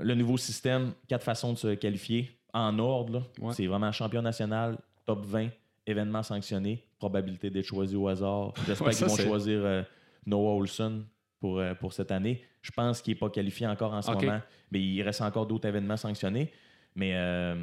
le 0.00 0.14
nouveau 0.14 0.36
système, 0.36 0.92
quatre 1.08 1.24
façons 1.24 1.52
de 1.52 1.58
se 1.58 1.74
qualifier 1.74 2.30
en 2.52 2.78
ordre. 2.78 3.24
Ouais. 3.40 3.52
C'est 3.52 3.66
vraiment 3.66 3.92
champion 3.92 4.22
national, 4.22 4.78
top 5.04 5.24
20, 5.26 5.48
événement 5.86 6.22
sanctionné, 6.22 6.84
probabilité 6.98 7.50
d'être 7.50 7.66
choisi 7.66 7.96
au 7.96 8.08
hasard. 8.08 8.52
J'espère 8.66 8.88
Ouais, 8.88 8.94
qu'ils 8.94 9.06
vont 9.06 9.16
choisir 9.16 9.60
euh, 9.64 9.82
Noah 10.26 10.56
Olson. 10.56 11.04
pour, 11.40 11.58
euh, 11.58 11.74
pour 11.74 11.92
cette 11.92 12.10
année. 12.10 12.42
Je 12.62 12.70
pense 12.72 13.00
qu'il 13.00 13.14
n'est 13.14 13.18
pas 13.20 13.30
qualifié 13.30 13.66
encore 13.66 13.92
en 13.94 14.02
ce 14.02 14.10
moment, 14.10 14.40
mais 14.70 14.80
il 14.80 15.02
reste 15.02 15.20
encore 15.22 15.46
d'autres 15.46 15.68
événements 15.68 15.96
sanctionnés. 15.96 16.52
Mais 16.96 17.12
euh, 17.14 17.54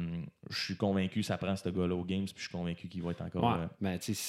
je 0.48 0.58
suis 0.64 0.76
convaincu 0.76 1.20
que 1.20 1.26
ça 1.26 1.36
prend 1.36 1.54
ce 1.54 1.68
gars-là 1.68 1.94
aux 1.94 2.04
Games, 2.04 2.24
puis 2.24 2.34
je 2.36 2.42
suis 2.42 2.50
convaincu 2.50 2.88
qu'il 2.88 3.02
va 3.02 3.10
être 3.10 3.20
encore. 3.20 3.44
Ouais, 3.58 3.66
ben, 3.80 3.98
tu 3.98 4.14
sais, 4.14 4.20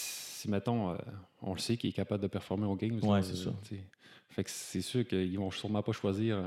si, 0.42 0.50
mettons, 0.50 0.92
euh, 0.92 0.98
on 1.42 1.54
le 1.54 1.60
sait 1.60 1.78
qu'il 1.78 1.90
est 1.92 1.94
capable 1.94 2.22
de 2.22 2.28
performer 2.28 2.66
au 2.66 2.76
Games. 2.76 3.00
Ouais, 3.02 3.22
c'est 3.22 3.38
ça. 3.38 3.52
Fait 4.30 4.44
que 4.44 4.50
c'est 4.50 4.82
sûr 4.82 5.08
qu'ils 5.08 5.38
vont 5.40 5.50
sûrement 5.52 5.82
pas 5.82 5.94
choisir 5.94 6.44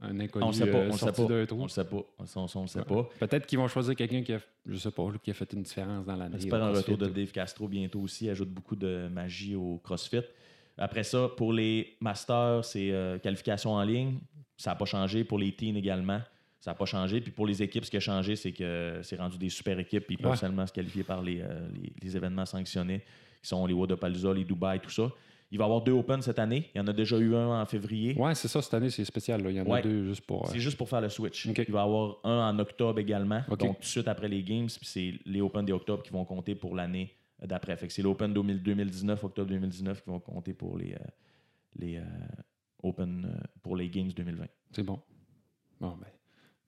un, 0.00 0.20
inconnu 0.20 0.44
on 0.44 0.52
sait 0.52 0.66
pas, 0.70 0.78
euh, 0.78 0.88
on 0.88 0.92
sait 0.92 0.98
sorti 0.98 1.22
pas. 1.22 1.28
d'un 1.28 1.46
On 1.56 1.62
le 1.62 1.68
sait 1.68 1.84
pas. 1.84 1.96
On, 2.18 2.24
on- 2.36 2.46
on 2.56 2.62
le 2.62 2.66
sait 2.66 2.78
Ouais. 2.80 2.84
pas. 2.84 3.08
Peut-être 3.20 3.46
qu'ils 3.46 3.58
vont 3.58 3.68
choisir 3.68 3.94
quelqu'un 3.94 4.22
qui 4.22 4.32
a, 4.34 4.40
je 4.66 4.76
sais 4.76 4.90
pas, 4.90 5.04
qui 5.22 5.30
a 5.30 5.34
fait 5.34 5.52
une 5.52 5.62
différence 5.62 6.04
dans 6.04 6.16
l'année. 6.16 6.36
J'espère 6.38 6.62
un 6.62 6.72
retour 6.72 6.98
de 6.98 7.06
Dave 7.06 7.30
Castro 7.32 7.68
bientôt 7.68 8.00
aussi. 8.00 8.28
Ajoute 8.28 8.50
beaucoup 8.50 8.76
de 8.76 9.08
magie 9.10 9.54
au 9.54 9.78
CrossFit. 9.82 10.22
Après 10.76 11.04
ça, 11.04 11.28
pour 11.36 11.52
les 11.52 11.96
masters, 12.00 12.64
c'est 12.64 12.90
euh, 12.90 13.18
qualification 13.18 13.72
en 13.74 13.82
ligne. 13.84 14.18
Ça 14.56 14.70
n'a 14.70 14.76
pas 14.76 14.84
changé. 14.84 15.22
Pour 15.24 15.38
les 15.38 15.52
teens 15.52 15.76
également, 15.76 16.20
ça 16.58 16.72
n'a 16.72 16.74
pas 16.74 16.84
changé. 16.86 17.20
Puis 17.20 17.30
pour 17.30 17.46
les 17.46 17.62
équipes, 17.62 17.84
ce 17.84 17.90
qui 17.90 17.96
a 17.96 18.00
changé, 18.00 18.34
c'est 18.36 18.52
que 18.52 18.98
c'est 19.02 19.16
rendu 19.16 19.38
des 19.38 19.48
super 19.48 19.78
équipes. 19.78 20.04
Puis 20.06 20.16
ils 20.16 20.22
peuvent 20.22 20.32
Ouais. 20.32 20.36
seulement 20.36 20.66
se 20.66 20.72
qualifier 20.72 21.04
par 21.04 21.22
les, 21.22 21.40
euh, 21.40 21.68
les- 21.80 21.92
les 22.02 22.16
événements 22.16 22.46
sanctionnés, 22.46 23.00
qui 23.42 23.48
sont 23.48 23.64
les 23.66 23.74
Wodapalooza, 23.74 24.32
les 24.34 24.44
Dubaï, 24.44 24.80
tout 24.80 24.90
ça. 24.90 25.08
Il 25.54 25.58
va 25.58 25.64
y 25.64 25.66
avoir 25.66 25.82
deux 25.82 25.92
Open 25.92 26.20
cette 26.20 26.40
année. 26.40 26.68
Il 26.74 26.78
y 26.78 26.80
en 26.80 26.86
a 26.88 26.92
déjà 26.92 27.16
eu 27.16 27.34
un 27.36 27.60
en 27.60 27.64
février. 27.64 28.16
Ouais, 28.18 28.34
c'est 28.34 28.48
ça, 28.48 28.60
cette 28.60 28.74
année, 28.74 28.90
c'est 28.90 29.04
spécial. 29.04 29.40
là. 29.40 29.50
Il 29.50 29.56
y 29.56 29.60
en 29.60 29.70
a 29.70 29.80
deux 29.80 30.04
juste 30.04 30.22
pour. 30.26 30.44
euh, 30.44 30.48
C'est 30.52 30.58
juste 30.58 30.76
pour 30.76 30.88
faire 30.88 31.00
le 31.00 31.08
switch. 31.08 31.46
Il 31.46 31.54
va 31.72 31.80
y 31.80 31.82
avoir 31.84 32.16
un 32.24 32.50
en 32.50 32.58
octobre 32.58 32.98
également, 32.98 33.42
donc 33.48 33.76
tout 33.76 33.80
de 33.80 33.84
suite 33.84 34.08
après 34.08 34.28
les 34.28 34.42
Games, 34.42 34.66
puis 34.66 34.84
c'est 34.86 35.14
les 35.24 35.40
Open 35.40 35.64
d'octobre 35.64 36.02
qui 36.02 36.10
vont 36.10 36.24
compter 36.24 36.54
pour 36.56 36.74
l'année 36.74 37.14
d'après. 37.40 37.76
Fait 37.76 37.86
que 37.86 37.92
c'est 37.92 38.02
l'Open 38.02 38.32
2000 38.34 38.62
2019, 38.62 39.22
octobre 39.22 39.48
2019, 39.48 40.02
qui 40.02 40.10
vont 40.10 40.18
compter 40.18 40.52
pour 40.54 40.76
les, 40.76 40.92
euh, 40.92 40.98
les 41.76 41.96
euh, 41.98 42.02
Open 42.82 43.38
pour 43.62 43.76
les 43.76 43.88
Games 43.88 44.10
2020. 44.14 44.44
C'est 44.72 44.82
bon. 44.82 44.98
Bon, 45.80 45.90
ben, 46.00 46.06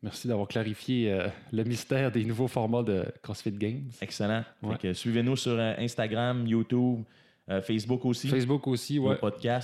merci 0.03 0.29
d'avoir 0.29 0.47
clarifié 0.49 1.11
euh, 1.13 1.29
le 1.53 1.65
mystère 1.65 2.13
des 2.13 2.25
nouveaux 2.25 2.49
formats 2.49 2.83
de 2.83 3.05
CrossFit 3.23 3.53
Games. 3.53 3.91
Excellent. 4.01 4.45
Fait 4.61 4.67
Ouais. 4.67 4.79
que 4.79 4.95
suivez-nous 4.95 5.37
sur 5.37 5.53
euh, 5.59 5.75
Instagram, 5.79 6.47
YouTube, 6.47 7.03
euh, 7.49 7.63
Facebook 7.63 8.05
aussi, 8.05 8.29
Facebook 8.29 8.67
aussi, 8.67 8.99
ouais. 8.99 9.17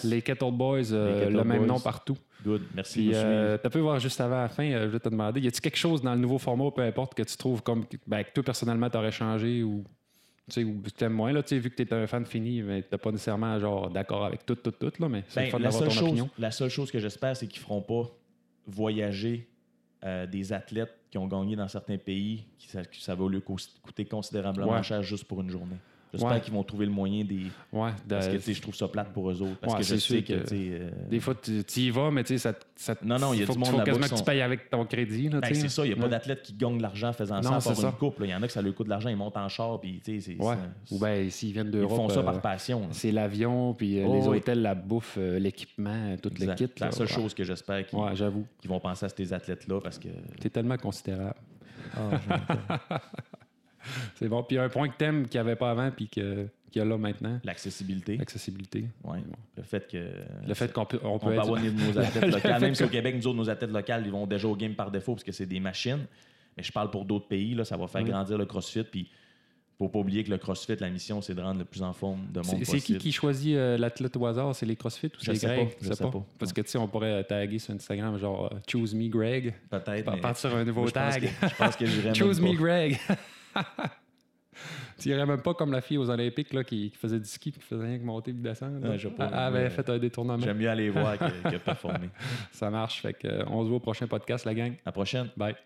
Les 0.04 0.22
Kettle 0.22 0.52
Boys, 0.52 0.92
euh, 0.92 1.14
Les 1.14 1.20
Kettle 1.26 1.36
le 1.36 1.44
même 1.44 1.58
Boys. 1.58 1.66
nom 1.66 1.80
partout. 1.80 2.16
Good. 2.44 2.62
Merci 2.74 3.00
Puis, 3.08 3.10
euh, 3.14 3.56
tu 3.62 3.70
peux 3.70 3.78
voir 3.80 3.98
juste 4.00 4.20
avant 4.20 4.40
la 4.42 4.48
fin, 4.48 4.64
euh, 4.70 4.82
je 4.86 4.92
vais 4.92 5.00
te 5.00 5.08
demander, 5.08 5.40
y 5.40 5.46
a-t-il 5.46 5.60
quelque 5.60 5.76
chose 5.76 6.02
dans 6.02 6.12
le 6.14 6.20
nouveau 6.20 6.38
format, 6.38 6.70
peu 6.70 6.82
importe, 6.82 7.14
que 7.14 7.22
tu 7.22 7.36
trouves 7.36 7.62
comme 7.62 7.84
ben, 8.06 8.22
que 8.24 8.32
toi 8.32 8.42
personnellement 8.42 8.90
t'aurais 8.90 9.12
changé 9.12 9.62
ou 9.62 9.84
tu 10.50 10.64
ou 10.64 10.82
tu 10.96 11.04
aimes 11.04 11.12
moins 11.12 11.32
là, 11.32 11.40
vu 11.48 11.70
que 11.70 11.74
tu 11.76 11.82
es 11.82 11.92
un 11.94 12.06
fan 12.08 12.24
fini, 12.26 12.62
mais 12.62 12.82
t'es 12.82 12.98
pas 12.98 13.10
nécessairement 13.12 13.58
genre 13.60 13.88
d'accord 13.90 14.24
avec 14.24 14.44
tout, 14.44 14.56
tout, 14.56 14.72
tout 14.72 14.92
là, 14.98 15.08
mais 15.08 15.22
c'est 15.28 15.42
Ben, 15.42 15.50
fun 15.50 15.58
la, 15.58 15.64
d'avoir 15.70 15.82
seule 15.82 15.88
ton 15.88 15.94
chose, 15.94 16.08
opinion. 16.08 16.30
la 16.38 16.50
seule 16.50 16.68
chose 16.70 16.90
que 16.90 16.98
j'espère, 16.98 17.36
c'est 17.36 17.46
qu'ils 17.46 17.62
feront 17.62 17.80
pas 17.82 18.10
voyager 18.66 19.48
des 20.30 20.52
athlètes 20.52 20.92
qui 21.12 21.18
ont 21.18 21.28
gagné 21.28 21.54
dans 21.54 21.68
certains 21.68 21.96
pays, 21.98 22.44
qui 22.58 22.68
ça, 22.68 22.84
que 22.84 22.96
ça 22.96 23.14
va 23.14 23.28
lui 23.28 23.40
coûter 23.40 24.04
considérablement 24.04 24.72
Ouais. 24.72 24.82
cher 24.82 25.00
juste 25.02 25.24
pour 25.24 25.40
une 25.42 25.50
journée. 25.50 25.76
J'espère 26.12 26.30
Ouais. 26.32 26.40
qu'ils 26.42 26.52
vont 26.52 26.62
trouver 26.62 26.84
le 26.84 26.92
moyen 26.92 27.24
des. 27.24 27.46
Ouais, 27.72 27.90
Parce 28.06 28.28
que 28.28 28.38
je 28.52 28.60
trouve 28.60 28.74
ça 28.74 28.86
plate 28.86 29.12
pour 29.14 29.30
eux 29.30 29.40
autres. 29.40 29.56
Parce 29.62 29.72
Ouais, 29.72 29.80
que 29.80 29.86
je 29.86 29.96
sais 29.96 30.22
que. 30.22 30.34
euh, 30.52 30.90
des 31.08 31.20
fois 31.20 31.34
tu 31.42 31.62
y 31.80 31.90
vas, 31.90 32.10
mais 32.10 32.22
tu 32.22 32.34
sais, 32.36 32.38
ça, 32.38 32.52
ça 32.76 32.94
Non, 33.02 33.18
non, 33.18 33.32
il 33.32 33.40
y 33.40 33.42
a 33.42 33.46
faut, 33.46 33.54
du 33.54 33.58
monde 33.60 33.68
faut 33.70 33.78
quasiment 33.78 34.04
qui 34.04 34.10
que 34.12 34.18
tu 34.18 34.24
payes 34.24 34.42
avec 34.42 34.68
ton 34.68 34.84
crédit. 34.84 35.30
Ben, 35.30 35.40
c'est 35.54 35.70
ça, 35.70 35.84
il 35.86 35.88
n'y 35.88 35.92
a 35.94 35.96
pas 35.96 36.02
Ouais. 36.02 36.08
d'athlètes 36.10 36.42
qui 36.42 36.52
gagnent 36.52 36.76
de 36.76 36.82
l'argent 36.82 37.08
en 37.08 37.12
faisant 37.14 37.36
Non, 37.40 37.60
ça 37.60 37.74
ça. 37.74 37.86
une 37.86 37.92
couple. 37.94 38.20
là. 38.22 38.26
Il 38.26 38.30
y 38.30 38.34
en 38.34 38.42
a 38.42 38.46
que 38.46 38.52
ça 38.52 38.60
leur 38.60 38.74
coûte 38.74 38.86
de 38.86 38.90
l'argent, 38.90 39.08
ils 39.08 39.16
montent 39.16 39.38
en 39.38 39.48
char, 39.48 39.80
puis 39.80 40.02
Ou 40.90 40.98
bien 40.98 41.30
s'ils 41.30 41.52
viennent 41.54 41.68
Ils 41.68 41.70
d'Europe. 41.72 41.96
font 41.96 42.08
ça 42.10 42.20
euh, 42.20 42.24
par 42.24 42.40
passion. 42.42 42.88
C'est 42.90 43.10
l'avion, 43.10 43.72
puis 43.72 43.98
euh, 44.00 44.04
Oh, 44.06 44.14
les 44.20 44.28
oui. 44.28 44.36
hôtels, 44.36 44.60
la 44.60 44.74
bouffe, 44.74 45.16
l'équipement, 45.18 46.14
tout 46.22 46.30
le 46.38 46.54
kit. 46.54 46.66
C'est 46.76 46.80
la 46.84 46.92
seule 46.92 47.08
chose 47.08 47.32
que 47.32 47.42
j'espère 47.44 47.86
qu'ils 47.86 47.98
vont 48.68 48.80
penser 48.80 49.06
à 49.06 49.08
ces 49.08 49.32
athlètes-là 49.32 49.80
parce 49.80 49.98
que. 49.98 50.08
T'es 50.40 50.50
tellement 50.50 50.76
considérable. 50.76 51.36
C'est 54.16 54.28
bon. 54.28 54.42
Puis 54.42 54.58
un 54.58 54.68
point 54.68 54.88
que 54.88 54.96
t'aimes 54.96 55.24
qu'il 55.28 55.40
n'y 55.40 55.46
avait 55.46 55.56
pas 55.56 55.70
avant, 55.70 55.90
puis 55.90 56.08
que- 56.08 56.46
qu'il 56.70 56.80
y 56.80 56.82
a 56.82 56.88
là 56.88 56.96
maintenant, 56.96 57.38
L'accessibilité. 57.44 58.16
l'accessibilité. 58.16 58.84
Ouais. 59.04 59.18
Le 59.58 59.62
fait 59.62 59.86
que. 59.90 59.98
Le 60.48 60.54
fait 60.54 60.72
qu'on 60.72 60.86
peut, 60.86 60.98
on 61.04 61.08
on 61.14 61.18
peut 61.18 61.26
peut 61.26 61.32
être- 61.34 61.40
avoir 61.42 61.60
nos, 61.60 61.98
athlètes 61.98 62.24
Le 62.24 62.30
locales. 62.30 62.60
Même 62.62 62.74
si 62.74 62.82
au 62.84 62.88
Québec, 62.88 63.14
nous 63.16 63.26
autres, 63.26 63.36
nos 63.36 63.50
athlètes 63.50 63.70
locales, 63.72 64.02
ils 64.06 64.10
vont 64.12 64.26
déjà 64.26 64.48
au 64.48 64.56
game 64.56 64.74
par 64.74 64.90
défaut 64.90 65.12
parce 65.14 65.24
que 65.24 65.32
c'est 65.32 65.44
des 65.46 65.60
machines. 65.60 66.06
Mais 66.56 66.62
je 66.62 66.72
parle 66.72 66.90
pour 66.90 67.04
d'autres 67.04 67.28
pays, 67.28 67.54
là, 67.54 67.64
ça 67.66 67.76
va 67.76 67.86
faire 67.88 68.02
grandir 68.04 68.38
le 68.38 68.46
CrossFit. 68.46 68.84
Puis, 68.84 69.08
faut 69.78 69.88
pas 69.88 69.98
oublier 69.98 70.22
que 70.22 70.30
le 70.30 70.38
CrossFit, 70.38 70.76
la 70.80 70.90
mission, 70.90 71.20
c'est 71.22 71.34
de 71.34 71.40
rendre 71.40 71.58
le 71.58 71.64
plus 71.64 71.82
en 71.82 71.92
forme 71.92 72.26
de 72.30 72.40
monde 72.40 72.60
C'est 72.64 72.78
qui 72.80 72.96
qui 72.98 73.10
choisit 73.12 73.56
euh, 73.56 73.76
l'athlète 73.76 74.16
au 74.16 74.24
hasard? 74.26 74.54
C'est 74.54 74.66
les 74.66 74.76
CrossFit 74.76 75.06
ou 75.08 75.10
c'est 75.24 75.34
Greg? 75.42 75.68
pas, 75.70 75.74
je 75.80 75.92
sais 75.92 76.04
pas. 76.04 76.24
Parce 76.38 76.52
que 76.52 76.60
tu 76.60 76.68
sais, 76.70 76.78
on 76.78 76.88
pourrait 76.88 77.24
taguer 77.24 77.58
sur 77.58 77.74
Instagram 77.74 78.16
genre 78.18 78.50
euh, 78.52 78.58
Choose 78.70 78.94
me 78.94 79.08
Greg. 79.08 79.54
Peut-être. 79.70 80.20
Partir 80.20 80.50
sur 80.50 80.56
un 80.58 80.64
nouveau 80.64 80.82
moi, 80.82 80.88
je 80.90 80.94
pense 80.94 81.14
tag. 81.14 81.22
que- 81.22 81.48
Je 81.48 81.54
pense 81.56 81.76
que 81.76 81.86
j'irais 81.86 82.14
Choose 82.14 82.40
me. 82.40 82.52
Greg. 82.54 82.98
tu 84.98 85.08
irais 85.08 85.26
même 85.26 85.40
pas 85.42 85.54
comme 85.54 85.72
la 85.72 85.80
fille 85.80 85.98
aux 85.98 86.10
Olympiques 86.10 86.52
là, 86.52 86.62
qui, 86.64 86.90
qui 86.90 86.96
faisait 86.96 87.18
du 87.18 87.24
ski 87.28 87.48
et 87.50 87.52
qui 87.52 87.60
faisait 87.60 87.84
rien 87.84 87.98
que 87.98 88.04
monter 88.04 88.30
et 88.30 88.34
descendre. 88.34 88.80
là. 88.80 88.90
Ouais, 88.90 88.98
Elle 89.18 89.34
avait 89.34 89.70
fait 89.70 89.88
un 89.88 89.98
détournement. 89.98 90.42
J'aime 90.42 90.58
mieux 90.58 90.70
aller 90.70 90.90
voir 90.90 91.18
que, 91.18 91.50
que 91.50 91.56
performer. 91.56 92.10
Ça 92.50 92.70
marche. 92.70 93.00
Fait 93.02 93.14
que, 93.14 93.26
euh, 93.26 93.44
on 93.46 93.62
se 93.62 93.68
voit 93.68 93.76
au 93.78 93.80
prochain 93.80 94.06
podcast, 94.06 94.44
la 94.44 94.54
gang. 94.54 94.72
À 94.72 94.76
la 94.86 94.92
prochaine. 94.92 95.28
Bye. 95.36 95.56